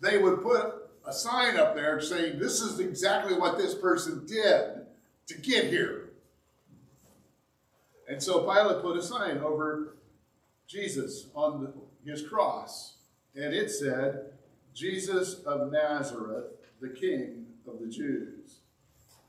They 0.01 0.19
would 0.19 0.43
put 0.43 0.91
a 1.07 1.13
sign 1.13 1.57
up 1.57 1.75
there 1.75 2.01
saying, 2.01 2.39
this 2.39 2.61
is 2.61 2.81
exactly 2.81 3.35
what 3.35 3.59
this 3.59 3.75
person 3.75 4.25
did 4.27 4.87
to 5.27 5.39
get 5.39 5.67
here. 5.67 6.11
And 8.09 8.23
so 8.23 8.41
Pilate 8.41 8.83
put 8.83 8.97
a 8.97 9.03
sign 9.03 9.39
over 9.39 9.97
Jesus 10.67 11.27
on 11.35 11.73
his 12.05 12.27
cross 12.27 12.95
and 13.35 13.53
it 13.55 13.71
said, 13.71 14.33
Jesus 14.75 15.35
of 15.45 15.71
Nazareth, 15.71 16.47
the 16.81 16.89
King 16.89 17.47
of 17.67 17.81
the 17.81 17.87
Jews. 17.87 18.61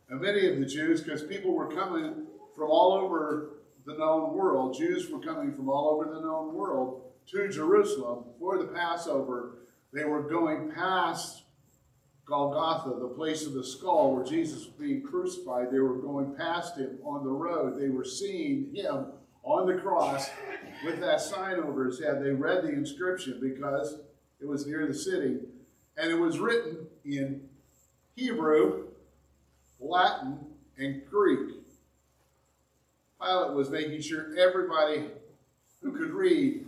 And 0.09 0.21
many 0.21 0.47
of 0.47 0.59
the 0.59 0.65
Jews, 0.65 1.01
because 1.01 1.23
people 1.23 1.53
were 1.53 1.73
coming 1.73 2.25
from 2.55 2.69
all 2.69 2.93
over 2.93 3.51
the 3.85 3.97
known 3.97 4.33
world, 4.33 4.75
Jews 4.77 5.09
were 5.09 5.19
coming 5.19 5.53
from 5.53 5.69
all 5.69 5.89
over 5.89 6.13
the 6.13 6.21
known 6.21 6.53
world 6.53 7.01
to 7.31 7.49
Jerusalem 7.49 8.25
for 8.39 8.57
the 8.57 8.65
Passover. 8.65 9.57
They 9.93 10.03
were 10.03 10.21
going 10.21 10.71
past 10.71 11.43
Golgotha, 12.25 12.99
the 12.99 13.07
place 13.07 13.45
of 13.45 13.53
the 13.53 13.63
skull 13.63 14.15
where 14.15 14.25
Jesus 14.25 14.65
was 14.65 14.73
being 14.79 15.01
crucified. 15.03 15.71
They 15.71 15.79
were 15.79 15.97
going 15.97 16.35
past 16.35 16.77
him 16.77 16.97
on 17.03 17.23
the 17.23 17.29
road. 17.29 17.79
They 17.79 17.89
were 17.89 18.03
seeing 18.05 18.73
him 18.73 19.05
on 19.43 19.67
the 19.67 19.75
cross 19.79 20.29
with 20.83 20.99
that 20.99 21.21
sign 21.21 21.55
over 21.59 21.85
his 21.85 21.99
head. 21.99 22.23
They 22.23 22.31
read 22.31 22.63
the 22.63 22.69
inscription 22.69 23.39
because 23.39 23.99
it 24.41 24.47
was 24.47 24.65
near 24.65 24.87
the 24.87 24.93
city. 24.93 25.37
and 25.97 26.11
it 26.11 26.19
was 26.19 26.39
written 26.39 26.87
in 27.05 27.47
Hebrew, 28.15 28.87
Latin, 29.79 30.39
and 30.77 31.01
Greek. 31.09 31.51
Pilate 33.21 33.53
was 33.53 33.69
making 33.69 34.01
sure 34.01 34.37
everybody 34.37 35.05
who 35.81 35.91
could 35.93 36.11
read 36.11 36.64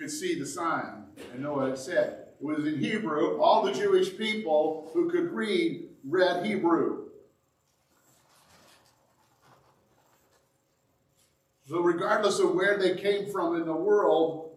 could 0.00 0.10
see 0.10 0.38
the 0.38 0.46
sign 0.46 1.04
and 1.30 1.42
know 1.42 1.52
what 1.52 1.68
it 1.68 1.78
said. 1.78 2.28
It 2.40 2.42
was 2.42 2.66
in 2.66 2.78
Hebrew. 2.78 3.38
All 3.38 3.62
the 3.62 3.72
Jewish 3.72 4.16
people 4.16 4.90
who 4.94 5.10
could 5.10 5.30
read 5.30 5.90
read 6.08 6.46
Hebrew. 6.46 7.08
So, 11.68 11.82
regardless 11.82 12.38
of 12.38 12.54
where 12.54 12.78
they 12.78 12.96
came 12.96 13.30
from 13.30 13.56
in 13.56 13.66
the 13.66 13.74
world, 13.74 14.56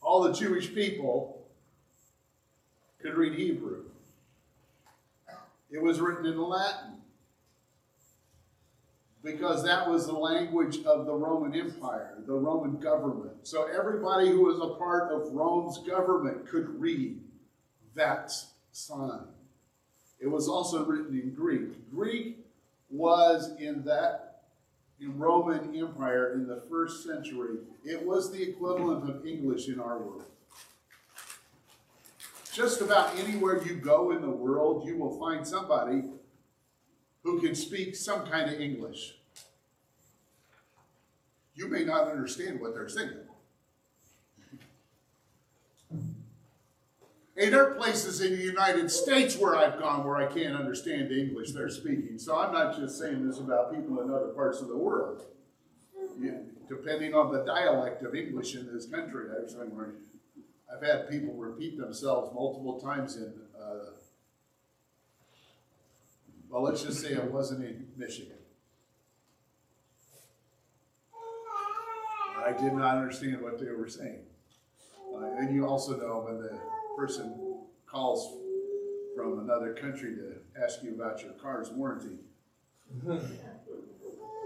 all 0.00 0.22
the 0.22 0.32
Jewish 0.32 0.72
people 0.72 1.44
could 3.02 3.16
read 3.16 3.36
Hebrew. 3.36 3.82
It 5.72 5.82
was 5.82 6.00
written 6.00 6.24
in 6.24 6.40
Latin 6.40 6.98
because 9.30 9.62
that 9.62 9.88
was 9.88 10.06
the 10.06 10.12
language 10.12 10.78
of 10.84 11.04
the 11.04 11.12
Roman 11.12 11.54
Empire, 11.54 12.14
the 12.26 12.32
Roman 12.32 12.78
government. 12.78 13.32
So 13.42 13.64
everybody 13.64 14.28
who 14.28 14.44
was 14.44 14.58
a 14.58 14.78
part 14.78 15.12
of 15.12 15.32
Rome's 15.32 15.78
government 15.78 16.46
could 16.46 16.80
read 16.80 17.20
that 17.94 18.32
sign. 18.72 19.26
It 20.18 20.28
was 20.28 20.48
also 20.48 20.84
written 20.84 21.18
in 21.18 21.34
Greek. 21.34 21.90
Greek 21.90 22.38
was 22.90 23.52
in 23.58 23.84
that 23.84 24.44
in 24.98 25.18
Roman 25.18 25.76
Empire 25.76 26.32
in 26.32 26.46
the 26.46 26.62
first 26.70 27.04
century, 27.04 27.58
it 27.84 28.04
was 28.04 28.32
the 28.32 28.42
equivalent 28.42 29.08
of 29.08 29.26
English 29.26 29.68
in 29.68 29.78
our 29.78 29.98
world. 29.98 30.24
Just 32.52 32.80
about 32.80 33.16
anywhere 33.18 33.62
you 33.62 33.74
go 33.74 34.10
in 34.10 34.22
the 34.22 34.30
world, 34.30 34.86
you 34.86 34.96
will 34.96 35.20
find 35.20 35.46
somebody 35.46 36.04
who 37.22 37.40
can 37.40 37.54
speak 37.54 37.94
some 37.94 38.26
kind 38.26 38.52
of 38.52 38.58
English. 38.58 39.17
You 41.58 41.66
may 41.66 41.84
not 41.84 42.06
understand 42.06 42.60
what 42.60 42.72
they're 42.72 42.88
saying. 42.88 43.10
And 45.90 47.52
there 47.52 47.68
are 47.68 47.74
places 47.74 48.20
in 48.20 48.36
the 48.36 48.42
United 48.42 48.92
States 48.92 49.36
where 49.36 49.56
I've 49.56 49.76
gone 49.80 50.06
where 50.06 50.18
I 50.18 50.32
can't 50.32 50.54
understand 50.54 51.10
the 51.10 51.20
English 51.20 51.50
they're 51.50 51.68
speaking. 51.68 52.16
So 52.16 52.38
I'm 52.38 52.52
not 52.52 52.78
just 52.78 52.96
saying 52.96 53.26
this 53.26 53.40
about 53.40 53.74
people 53.74 54.00
in 54.00 54.08
other 54.08 54.28
parts 54.28 54.60
of 54.60 54.68
the 54.68 54.76
world. 54.76 55.24
Yeah, 56.20 56.38
depending 56.68 57.12
on 57.14 57.32
the 57.32 57.44
dialect 57.44 58.04
of 58.04 58.14
English 58.14 58.54
in 58.54 58.72
this 58.72 58.86
country, 58.86 59.26
I've 60.72 60.82
had 60.82 61.10
people 61.10 61.34
repeat 61.34 61.76
themselves 61.76 62.32
multiple 62.32 62.80
times 62.80 63.16
in, 63.16 63.32
uh, 63.60 63.90
well, 66.48 66.62
let's 66.62 66.84
just 66.84 67.00
say 67.00 67.14
it 67.14 67.32
wasn't 67.32 67.64
in 67.64 67.88
Michigan. 67.96 68.37
I 72.48 72.52
did 72.52 72.72
not 72.72 72.96
understand 72.96 73.42
what 73.42 73.58
they 73.58 73.70
were 73.72 73.88
saying. 73.88 74.20
Uh, 75.14 75.26
and 75.38 75.54
you 75.54 75.66
also 75.66 75.98
know 75.98 76.20
when 76.20 76.40
the 76.40 76.58
person 76.96 77.58
calls 77.84 78.38
from 79.14 79.40
another 79.40 79.74
country 79.74 80.14
to 80.14 80.36
ask 80.62 80.82
you 80.82 80.94
about 80.94 81.22
your 81.22 81.32
car's 81.32 81.70
warranty. 81.70 82.20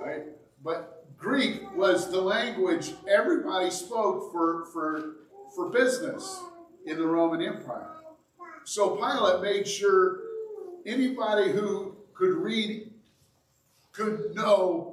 right? 0.01 0.25
But 0.65 1.07
Greek 1.17 1.77
was 1.77 2.11
the 2.11 2.21
language 2.21 2.95
everybody 3.09 3.71
spoke 3.71 4.33
for, 4.33 4.67
for, 4.73 5.15
for 5.55 5.71
business 5.71 6.43
in 6.87 6.97
the 6.99 7.07
Roman 7.07 7.41
Empire. 7.41 7.99
So 8.65 8.97
Pilate 8.97 9.43
made 9.43 9.69
sure 9.69 10.19
anybody 10.85 11.53
who 11.53 11.95
could 12.15 12.35
read 12.35 12.91
could 13.93 14.35
know 14.35 14.92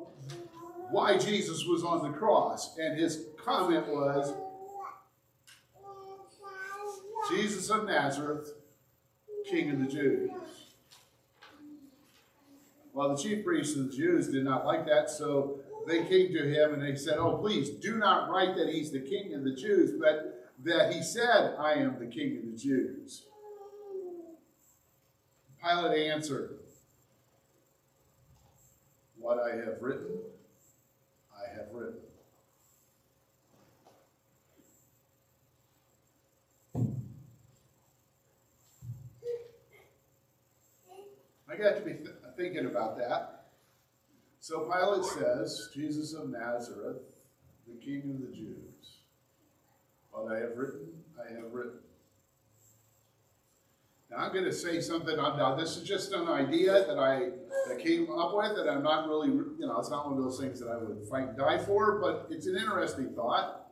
why 0.92 1.18
Jesus 1.18 1.66
was 1.66 1.84
on 1.84 2.04
the 2.04 2.18
cross. 2.18 2.78
And 2.78 3.00
his 3.00 3.26
comment 3.38 3.88
was, 3.88 4.34
Jesus 7.30 7.70
of 7.70 7.86
Nazareth, 7.86 8.54
King 9.50 9.72
of 9.72 9.80
the 9.80 9.86
Jews. 9.86 10.32
Well, 12.94 13.16
the 13.16 13.22
chief 13.22 13.46
priests 13.46 13.78
of 13.78 13.92
the 13.92 13.96
Jews 13.96 14.30
did 14.30 14.44
not 14.44 14.66
like 14.66 14.86
that, 14.88 15.10
so 15.10 15.60
they 15.88 16.06
came 16.06 16.34
to 16.34 16.44
him 16.44 16.74
and 16.74 16.82
they 16.82 16.96
said, 16.96 17.18
Oh, 17.18 17.38
please 17.38 17.70
do 17.70 17.98
not 17.98 18.30
write 18.30 18.56
that 18.58 18.70
he's 18.70 18.92
the 18.92 19.00
king 19.00 19.34
of 19.34 19.44
the 19.44 19.54
Jews, 19.54 19.92
but 20.00 20.52
that 20.64 20.94
he 20.94 21.02
said, 21.02 21.56
I 21.58 21.74
am 21.74 21.98
the 22.00 22.08
king 22.08 22.38
of 22.38 22.52
the 22.52 22.58
Jews. 22.58 23.26
Pilate 25.64 26.12
answered, 26.12 26.58
What 29.18 29.40
I 29.40 29.56
have 29.56 29.82
written, 29.82 30.18
have 31.60 31.74
written. 31.74 32.00
I 41.52 41.58
got 41.58 41.78
to 41.78 41.82
be 41.82 41.94
th- 41.94 42.10
thinking 42.38 42.66
about 42.66 42.98
that. 42.98 43.48
So 44.40 44.62
Pilate 44.72 45.04
says, 45.04 45.70
Jesus 45.74 46.14
of 46.14 46.30
Nazareth, 46.30 47.02
the 47.68 47.76
King 47.84 48.16
of 48.16 48.22
the 48.22 48.36
Jews. 48.36 49.00
What 50.12 50.32
I 50.32 50.40
have 50.40 50.56
written, 50.56 50.88
I 51.20 51.34
have 51.34 51.52
written. 51.52 51.80
Now 54.09 54.09
I'm 54.20 54.34
going 54.34 54.44
to 54.44 54.54
say 54.54 54.82
something. 54.82 55.16
Now 55.16 55.56
this 55.56 55.78
is 55.78 55.88
just 55.88 56.12
an 56.12 56.28
idea 56.28 56.74
that 56.86 57.00
I 57.00 57.30
that 57.68 57.80
came 57.80 58.12
up 58.12 58.36
with, 58.36 58.58
and 58.58 58.70
I'm 58.70 58.84
not 58.84 59.08
really, 59.08 59.30
you 59.30 59.56
know, 59.62 59.80
it's 59.80 59.90
not 59.90 60.10
one 60.10 60.18
of 60.18 60.24
those 60.24 60.38
things 60.38 60.60
that 60.60 60.68
I 60.68 60.76
would 60.76 61.08
fight 61.10 61.30
and 61.30 61.38
die 61.38 61.58
for, 61.58 62.00
but 62.02 62.28
it's 62.30 62.46
an 62.46 62.58
interesting 62.58 63.14
thought 63.16 63.68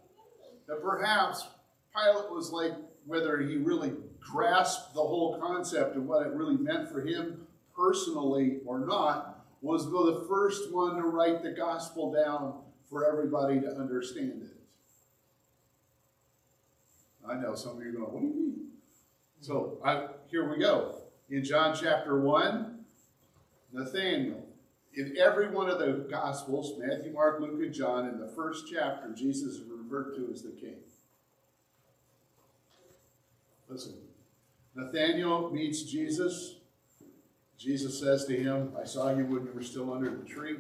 that 0.68 0.82
perhaps 0.82 1.46
Pilate 1.94 2.32
was 2.32 2.52
like 2.52 2.72
whether 3.06 3.40
he 3.40 3.58
really 3.58 3.92
grasped 4.22 4.94
the 4.94 5.02
whole 5.02 5.38
concept 5.38 5.98
of 5.98 6.04
what 6.04 6.26
it 6.26 6.32
really 6.34 6.56
meant 6.56 6.90
for 6.90 7.02
him 7.02 7.46
personally 7.76 8.60
or 8.66 8.80
not, 8.80 9.46
was 9.62 9.86
the 9.86 10.26
first 10.30 10.72
one 10.72 10.96
to 10.96 11.04
write 11.04 11.44
the 11.44 11.52
gospel 11.52 12.14
down 12.14 12.62
for 12.90 13.06
everybody 13.06 13.60
to 13.60 13.68
understand 13.68 14.44
it. 14.44 14.58
I 17.30 17.36
know 17.36 17.54
some 17.54 17.78
of 17.78 17.84
you 17.84 17.90
are 17.90 17.94
going, 17.94 18.14
what 18.14 18.22
do 18.22 18.28
you 18.28 18.34
mean? 18.34 18.68
So 19.48 19.80
here 20.30 20.50
we 20.50 20.60
go. 20.60 20.96
In 21.30 21.42
John 21.42 21.74
chapter 21.74 22.20
1, 22.20 22.80
Nathaniel. 23.72 24.44
In 24.94 25.16
every 25.18 25.48
one 25.48 25.70
of 25.70 25.80
the 25.80 26.06
Gospels, 26.12 26.74
Matthew, 26.78 27.14
Mark, 27.14 27.40
Luke, 27.40 27.62
and 27.62 27.74
John, 27.74 28.10
in 28.10 28.20
the 28.20 28.28
first 28.28 28.66
chapter, 28.70 29.14
Jesus 29.16 29.54
is 29.54 29.62
referred 29.62 30.16
to 30.16 30.30
as 30.34 30.42
the 30.42 30.50
King. 30.50 30.76
Listen, 33.70 33.94
Nathaniel 34.76 35.50
meets 35.50 35.84
Jesus 35.84 36.56
Jesus 37.58 38.00
says 38.00 38.26
to 38.26 38.36
him, 38.36 38.74
I 38.80 38.86
saw 38.86 39.16
you 39.16 39.26
when 39.26 39.46
you 39.46 39.52
were 39.56 39.64
still 39.64 39.94
under 39.94 40.10
the 40.10 40.26
tree. 40.26 40.58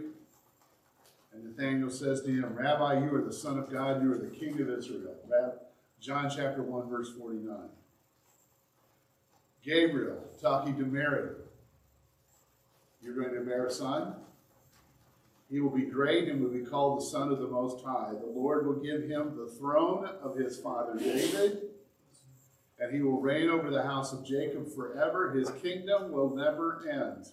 And 1.33 1.43
Nathanael 1.43 1.91
says 1.91 2.21
to 2.21 2.31
him, 2.31 2.55
Rabbi, 2.55 3.03
you 3.03 3.13
are 3.13 3.21
the 3.21 3.33
Son 3.33 3.59
of 3.59 3.69
God, 3.69 4.01
you 4.01 4.13
are 4.13 4.17
the 4.17 4.35
King 4.35 4.59
of 4.61 4.69
Israel. 4.69 5.13
John 5.99 6.31
chapter 6.33 6.63
1, 6.63 6.89
verse 6.89 7.11
49. 7.19 7.69
Gabriel 9.67 10.23
talking 10.41 10.77
to 10.77 10.83
Mary. 10.83 11.31
You're 13.01 13.15
going 13.15 13.35
to 13.35 13.41
bear 13.41 13.65
a 13.65 13.71
son. 13.71 14.15
He 15.49 15.59
will 15.59 15.75
be 15.75 15.83
great 15.83 16.29
and 16.29 16.41
will 16.41 16.51
be 16.51 16.63
called 16.63 17.01
the 17.01 17.05
Son 17.05 17.31
of 17.31 17.39
the 17.39 17.47
Most 17.47 17.83
High. 17.85 18.13
The 18.13 18.31
Lord 18.33 18.65
will 18.65 18.81
give 18.81 19.03
him 19.03 19.35
the 19.37 19.51
throne 19.59 20.09
of 20.23 20.37
his 20.37 20.57
father 20.57 20.97
David 20.97 21.63
and 22.79 22.95
he 22.95 23.01
will 23.01 23.19
reign 23.19 23.49
over 23.49 23.69
the 23.69 23.83
house 23.83 24.13
of 24.13 24.25
Jacob 24.25 24.73
forever. 24.73 25.31
His 25.31 25.49
kingdom 25.61 26.11
will 26.11 26.33
never 26.33 26.87
end. 26.89 27.25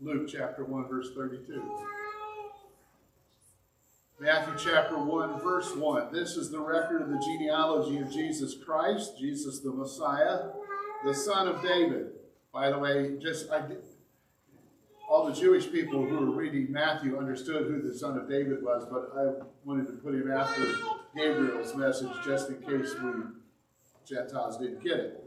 Luke 0.00 0.28
chapter 0.32 0.64
1, 0.64 0.88
verse 0.88 1.10
32. 1.14 1.62
Matthew 4.20 4.52
chapter 4.70 4.98
1, 4.98 5.40
verse 5.40 5.74
1. 5.74 6.12
This 6.12 6.36
is 6.36 6.50
the 6.50 6.60
record 6.60 7.00
of 7.00 7.08
the 7.08 7.18
genealogy 7.20 7.96
of 8.00 8.12
Jesus 8.12 8.54
Christ, 8.54 9.18
Jesus 9.18 9.60
the 9.60 9.72
Messiah, 9.72 10.50
the 11.06 11.14
son 11.14 11.48
of 11.48 11.62
David. 11.62 12.08
By 12.52 12.68
the 12.68 12.78
way, 12.78 13.16
just 13.18 13.50
I 13.50 13.66
did, 13.66 13.78
all 15.08 15.24
the 15.24 15.32
Jewish 15.32 15.72
people 15.72 16.04
who 16.04 16.18
were 16.18 16.36
reading 16.36 16.70
Matthew 16.70 17.16
understood 17.16 17.68
who 17.68 17.80
the 17.80 17.96
son 17.96 18.18
of 18.18 18.28
David 18.28 18.62
was, 18.62 18.84
but 18.90 19.10
I 19.16 19.42
wanted 19.64 19.86
to 19.86 19.94
put 19.94 20.12
him 20.14 20.30
after 20.30 20.66
Gabriel's 21.16 21.74
message 21.74 22.12
just 22.22 22.50
in 22.50 22.56
case 22.56 22.94
we 23.02 23.12
Gentiles 24.06 24.58
didn't 24.58 24.84
get 24.84 24.98
it. 24.98 25.24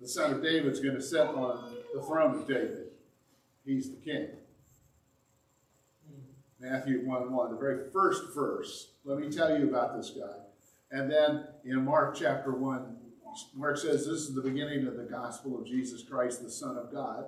The 0.00 0.08
son 0.08 0.32
of 0.32 0.42
David's 0.42 0.80
going 0.80 0.94
to 0.94 1.02
sit 1.02 1.20
on 1.20 1.76
the 1.94 2.00
throne 2.00 2.40
of 2.40 2.48
David. 2.48 2.86
He's 3.66 3.90
the 3.90 3.96
king. 3.96 4.28
Matthew 6.64 7.04
1 7.04 7.30
1, 7.30 7.50
the 7.50 7.58
very 7.58 7.90
first 7.90 8.34
verse. 8.34 8.88
Let 9.04 9.18
me 9.18 9.30
tell 9.30 9.58
you 9.58 9.68
about 9.68 9.96
this 9.96 10.10
guy. 10.10 10.34
And 10.90 11.10
then 11.10 11.44
in 11.62 11.84
Mark 11.84 12.16
chapter 12.16 12.52
1, 12.52 12.96
Mark 13.54 13.76
says 13.76 14.06
this 14.06 14.20
is 14.20 14.34
the 14.34 14.40
beginning 14.40 14.86
of 14.86 14.96
the 14.96 15.02
gospel 15.02 15.58
of 15.58 15.66
Jesus 15.66 16.02
Christ, 16.02 16.42
the 16.42 16.50
Son 16.50 16.78
of 16.78 16.90
God. 16.90 17.26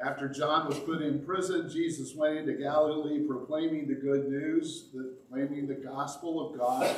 After 0.00 0.28
John 0.28 0.68
was 0.68 0.78
put 0.78 1.02
in 1.02 1.24
prison, 1.26 1.68
Jesus 1.68 2.14
went 2.14 2.38
into 2.38 2.52
Galilee 2.52 3.26
proclaiming 3.26 3.88
the 3.88 3.94
good 3.94 4.28
news, 4.28 4.84
proclaiming 4.94 5.66
the 5.66 5.74
gospel 5.74 6.48
of 6.48 6.56
God. 6.56 6.94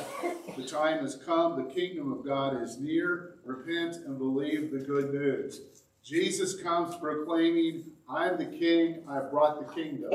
The 0.55 0.65
time 0.65 0.99
has 0.99 1.15
come, 1.15 1.55
the 1.55 1.73
kingdom 1.73 2.13
of 2.13 2.23
God 2.23 2.61
is 2.61 2.79
near. 2.79 3.35
Repent 3.45 3.95
and 4.05 4.19
believe 4.19 4.71
the 4.71 4.79
good 4.79 5.11
news. 5.11 5.61
Jesus 6.03 6.61
comes 6.61 6.95
proclaiming, 6.97 7.85
I'm 8.07 8.37
the 8.37 8.45
king, 8.45 9.03
I 9.09 9.15
have 9.15 9.31
brought 9.31 9.67
the 9.67 9.73
kingdom. 9.73 10.11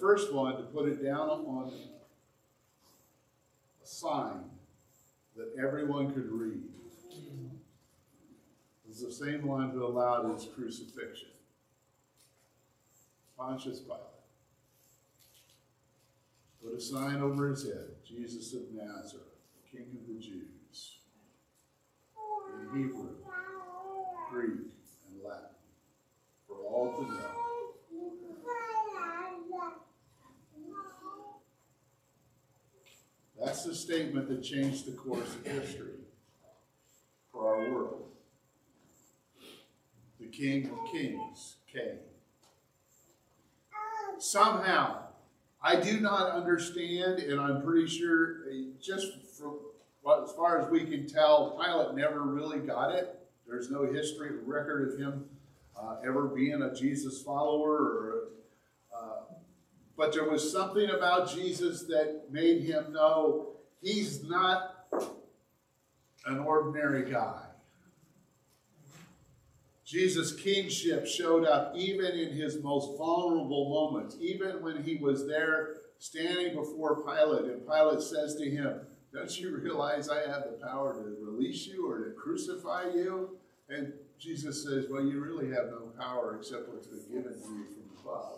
First 0.00 0.32
one 0.32 0.56
to 0.56 0.62
put 0.62 0.88
it 0.88 1.02
down 1.02 1.28
on 1.28 1.72
a 3.82 3.86
sign 3.86 4.44
that 5.36 5.52
everyone 5.58 6.12
could 6.12 6.30
read 6.30 6.62
was 8.88 9.18
the 9.18 9.26
same 9.26 9.46
one 9.46 9.70
who 9.70 9.86
allowed 9.86 10.32
his 10.32 10.48
crucifixion. 10.54 11.28
Pontius 13.36 13.80
Pilate. 13.80 14.00
Put 16.62 16.74
a 16.74 16.80
sign 16.80 17.20
over 17.20 17.50
his 17.50 17.64
head 17.64 17.90
Jesus 18.04 18.52
of 18.54 18.62
Nazareth, 18.72 19.22
King 19.70 19.96
of 20.00 20.08
the 20.08 20.20
Jews. 20.20 20.96
In 22.54 22.76
Hebrew, 22.76 23.10
Greek, 24.30 24.50
and 24.50 25.22
Latin, 25.22 25.50
for 26.48 26.56
all 26.56 26.96
to 26.96 27.02
know. 27.12 27.37
That's 33.40 33.64
the 33.64 33.74
statement 33.74 34.28
that 34.28 34.42
changed 34.42 34.86
the 34.86 34.92
course 34.92 35.34
of 35.34 35.46
history 35.46 36.00
for 37.30 37.54
our 37.54 37.70
world. 37.70 38.08
The 40.18 40.26
King 40.26 40.70
of 40.70 40.92
Kings 40.92 41.56
came. 41.72 41.98
Somehow, 44.18 45.02
I 45.62 45.76
do 45.76 46.00
not 46.00 46.32
understand, 46.32 47.20
and 47.20 47.40
I'm 47.40 47.62
pretty 47.62 47.86
sure, 47.86 48.46
just 48.80 49.06
from 49.38 49.58
as 50.24 50.32
far 50.32 50.60
as 50.60 50.70
we 50.70 50.84
can 50.84 51.06
tell, 51.06 51.60
Pilate 51.62 51.94
never 51.94 52.22
really 52.22 52.58
got 52.58 52.94
it. 52.94 53.20
There's 53.46 53.70
no 53.70 53.84
history 53.84 54.30
or 54.30 54.40
record 54.44 54.92
of 54.92 54.98
him 54.98 55.26
uh, 55.80 55.96
ever 56.04 56.28
being 56.28 56.62
a 56.62 56.74
Jesus 56.74 57.22
follower 57.22 57.76
or 57.76 58.28
but 59.98 60.12
there 60.12 60.30
was 60.30 60.50
something 60.50 60.88
about 60.90 61.28
Jesus 61.28 61.82
that 61.86 62.26
made 62.30 62.62
him 62.62 62.92
know 62.92 63.56
he's 63.82 64.22
not 64.22 64.86
an 66.24 66.38
ordinary 66.38 67.10
guy. 67.10 67.42
Jesus' 69.84 70.32
kingship 70.36 71.04
showed 71.06 71.44
up 71.44 71.72
even 71.74 72.12
in 72.12 72.30
his 72.32 72.62
most 72.62 72.96
vulnerable 72.96 73.68
moments, 73.70 74.16
even 74.20 74.62
when 74.62 74.84
he 74.84 74.96
was 74.96 75.26
there 75.26 75.76
standing 75.98 76.54
before 76.54 77.02
Pilate, 77.02 77.50
and 77.50 77.66
Pilate 77.66 78.02
says 78.02 78.36
to 78.36 78.48
him, 78.48 78.80
Don't 79.12 79.40
you 79.40 79.56
realize 79.56 80.08
I 80.08 80.28
have 80.28 80.44
the 80.44 80.58
power 80.62 80.94
to 80.94 81.16
release 81.24 81.66
you 81.66 81.90
or 81.90 82.04
to 82.04 82.10
crucify 82.12 82.90
you? 82.94 83.38
And 83.68 83.94
Jesus 84.18 84.62
says, 84.62 84.86
Well, 84.88 85.02
you 85.02 85.20
really 85.20 85.48
have 85.48 85.70
no 85.70 85.90
power 85.98 86.36
except 86.38 86.68
what's 86.68 86.86
been 86.86 87.02
given 87.08 87.32
to 87.32 87.48
you 87.48 87.64
from 87.64 87.98
above. 88.00 88.37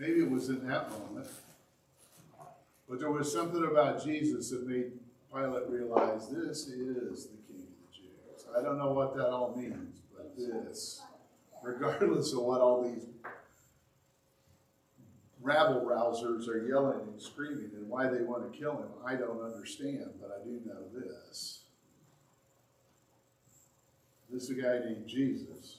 Maybe 0.00 0.20
it 0.20 0.30
was 0.30 0.48
in 0.48 0.66
that 0.66 0.90
moment. 0.90 1.28
But 2.88 3.00
there 3.00 3.10
was 3.10 3.30
something 3.30 3.62
about 3.62 4.02
Jesus 4.02 4.48
that 4.48 4.66
made 4.66 4.92
Pilate 5.30 5.68
realize 5.68 6.26
this 6.30 6.68
is 6.68 7.26
the 7.26 7.36
King 7.46 7.66
of 7.66 7.92
the 7.92 7.98
Jews. 7.98 8.46
I 8.58 8.62
don't 8.62 8.78
know 8.78 8.92
what 8.92 9.14
that 9.14 9.28
all 9.28 9.54
means, 9.54 10.00
but 10.16 10.34
this, 10.36 11.02
regardless 11.62 12.32
of 12.32 12.40
what 12.40 12.62
all 12.62 12.82
these 12.82 13.04
rabble 15.42 15.82
rousers 15.82 16.48
are 16.48 16.66
yelling 16.66 17.00
and 17.00 17.20
screaming 17.20 17.70
and 17.74 17.86
why 17.86 18.08
they 18.08 18.22
want 18.22 18.50
to 18.50 18.58
kill 18.58 18.78
him, 18.78 18.88
I 19.04 19.16
don't 19.16 19.42
understand, 19.42 20.06
but 20.18 20.40
I 20.40 20.44
do 20.44 20.62
know 20.64 20.80
this. 20.94 21.60
This 24.32 24.44
is 24.44 24.58
a 24.58 24.62
guy 24.62 24.78
named 24.78 25.06
Jesus 25.06 25.76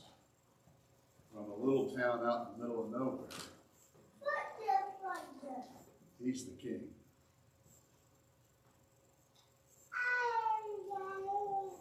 from 1.33 1.45
a 1.51 1.55
little 1.55 1.89
town 1.89 2.23
out 2.23 2.51
in 2.53 2.61
the 2.61 2.67
middle 2.67 2.83
of 2.83 2.91
nowhere 2.91 3.27
He's 6.23 6.45
the 6.45 6.51
king. 6.51 6.81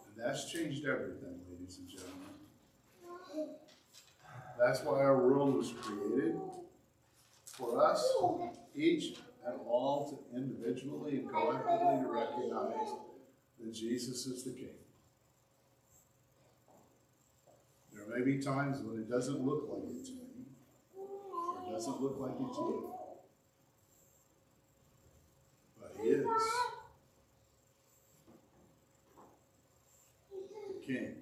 And 0.07 0.17
that's 0.17 0.51
changed 0.51 0.85
everything, 0.85 1.39
ladies 1.49 1.77
and 1.77 1.87
gentlemen. 1.87 2.21
That's 4.59 4.83
why 4.83 4.99
our 4.99 5.17
world 5.17 5.55
was 5.55 5.73
created 5.81 6.39
for 7.45 7.83
us, 7.83 8.07
each 8.75 9.17
and 9.45 9.55
all, 9.67 10.09
to 10.09 10.37
individually 10.37 11.17
and 11.17 11.29
collectively 11.29 12.03
to 12.03 12.11
recognize 12.11 12.89
that 13.59 13.73
Jesus 13.73 14.25
is 14.27 14.43
the 14.43 14.51
King. 14.51 14.69
There 17.93 18.05
may 18.17 18.23
be 18.23 18.39
times 18.39 18.81
when 18.81 18.97
it 18.99 19.09
doesn't 19.09 19.41
look 19.41 19.67
like 19.69 19.83
it 19.83 20.05
to 20.05 20.11
me, 20.11 20.45
it 21.67 21.71
doesn't 21.71 22.01
look 22.01 22.17
like 22.19 22.31
it 22.31 22.55
to 22.55 22.61
you. 22.61 22.93
Is 26.03 26.25
king. 30.85 31.15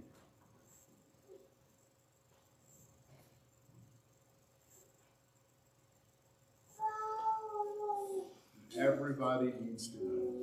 Everybody 8.79 9.51
needs 9.61 9.89
to 9.89 9.97
know. 9.97 10.39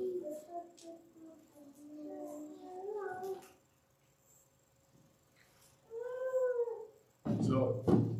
So, 7.41 8.16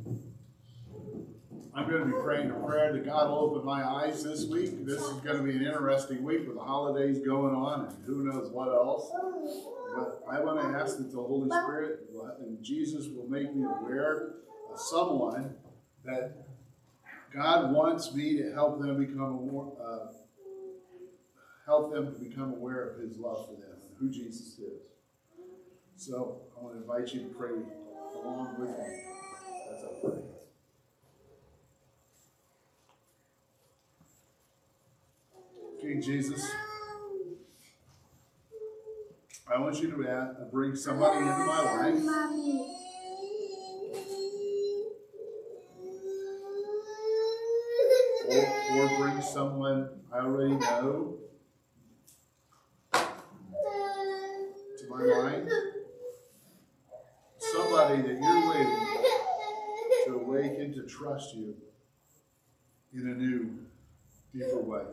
I'm 1.78 1.88
going 1.88 2.00
to 2.00 2.08
be 2.08 2.22
praying 2.24 2.50
a 2.50 2.56
prayer 2.56 2.92
that 2.92 3.06
God 3.06 3.30
will 3.30 3.38
open 3.38 3.64
my 3.64 3.88
eyes 3.88 4.24
this 4.24 4.46
week. 4.46 4.84
This 4.84 5.00
is 5.00 5.22
going 5.22 5.38
to 5.38 5.44
be 5.44 5.52
an 5.52 5.64
interesting 5.64 6.24
week 6.24 6.48
with 6.48 6.56
the 6.56 6.64
holidays 6.64 7.20
going 7.20 7.54
on 7.54 7.86
and 7.86 8.04
who 8.04 8.24
knows 8.24 8.50
what 8.52 8.70
else. 8.70 9.12
But 9.96 10.24
I 10.28 10.40
want 10.40 10.60
to 10.60 10.80
ask 10.80 10.98
that 10.98 11.12
the 11.12 11.22
Holy 11.22 11.48
Spirit 11.48 12.00
and 12.40 12.64
Jesus 12.64 13.06
will 13.10 13.30
make 13.30 13.54
me 13.56 13.64
aware 13.64 14.34
of 14.72 14.80
someone 14.80 15.54
that 16.04 16.48
God 17.32 17.72
wants 17.72 18.12
me 18.12 18.38
to 18.38 18.52
help 18.54 18.82
them 18.82 18.98
become 18.98 19.48
more, 19.48 19.78
uh, 19.80 20.14
help 21.68 21.94
them 21.94 22.12
to 22.12 22.20
become 22.20 22.54
aware 22.54 22.90
of 22.90 23.02
His 23.02 23.20
love 23.20 23.46
for 23.46 23.54
them 23.54 23.78
and 23.84 23.98
who 24.00 24.10
Jesus 24.10 24.58
is. 24.58 24.82
So 25.96 26.42
I 26.58 26.64
want 26.64 26.74
to 26.74 26.82
invite 26.82 27.14
you 27.14 27.30
to 27.30 27.36
pray 27.36 27.52
along 28.16 28.56
with 28.60 28.70
me 28.70 29.04
as 29.72 29.84
I 29.84 30.02
pray. 30.02 30.37
Jesus, 35.96 36.46
I 39.50 39.58
want 39.58 39.80
you 39.80 39.90
to 39.92 40.48
bring 40.52 40.76
somebody 40.76 41.20
into 41.20 41.32
my 41.32 41.62
life. 41.64 41.96
Or, 48.30 48.82
or 48.82 48.98
bring 48.98 49.22
someone 49.22 49.90
I 50.12 50.20
already 50.20 50.56
know 50.56 51.20
to 52.92 53.00
my 54.90 55.06
mind. 55.06 55.50
Somebody 57.38 58.02
that 58.02 58.20
you're 58.20 58.50
waiting 58.50 58.88
to 60.06 60.16
awaken 60.16 60.74
to 60.74 60.84
trust 60.86 61.34
you 61.34 61.56
in 62.94 63.08
a 63.08 63.16
new, 63.16 63.60
deeper 64.34 64.60
way. 64.60 64.84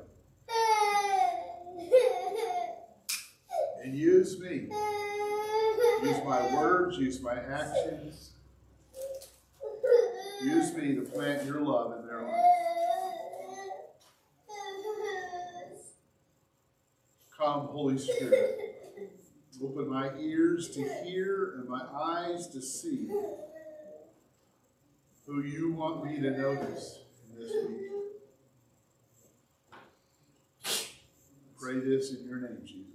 And 3.85 3.95
use 3.95 4.41
me. 4.41 4.69
Use 6.03 6.25
my 6.25 6.55
words, 6.55 6.97
use 6.97 7.21
my 7.21 7.35
actions. 7.35 8.31
Use 10.43 10.75
me 10.75 10.95
to 10.95 11.03
plant 11.03 11.45
your 11.47 11.61
love 11.61 11.99
in 12.01 12.07
their 12.07 12.23
life. 12.23 12.35
Come, 17.39 17.67
Holy 17.67 17.99
Spirit. 17.99 18.61
Open 19.63 19.89
my 19.89 20.11
ears 20.19 20.71
to 20.71 20.83
hear 21.05 21.55
and 21.57 21.69
my 21.69 21.83
eyes 21.95 22.49
to 22.49 22.61
see 22.61 23.09
who 25.27 25.43
you 25.43 25.73
want 25.73 26.05
me 26.05 26.21
to 26.21 26.31
notice 26.31 26.99
in 27.31 27.41
this 27.41 27.53
week. 27.69 27.91
Pray 31.59 31.79
this 31.81 32.13
in 32.13 32.27
your 32.27 32.41
name, 32.41 32.61
Jesus. 32.67 32.94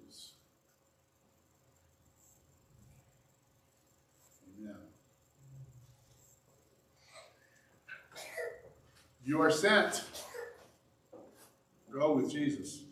You 9.29 9.43
are 9.43 9.51
sent. 9.51 10.05
Go 11.91 12.15
with 12.15 12.31
Jesus. 12.31 12.88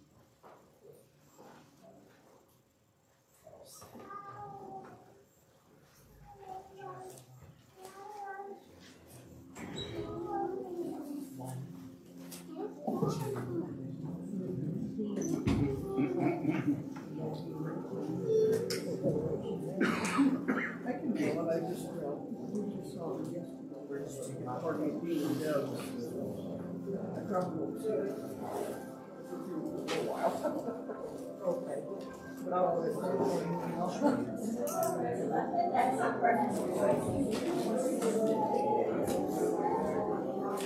Thank 36.20 37.92
you. 37.92 37.97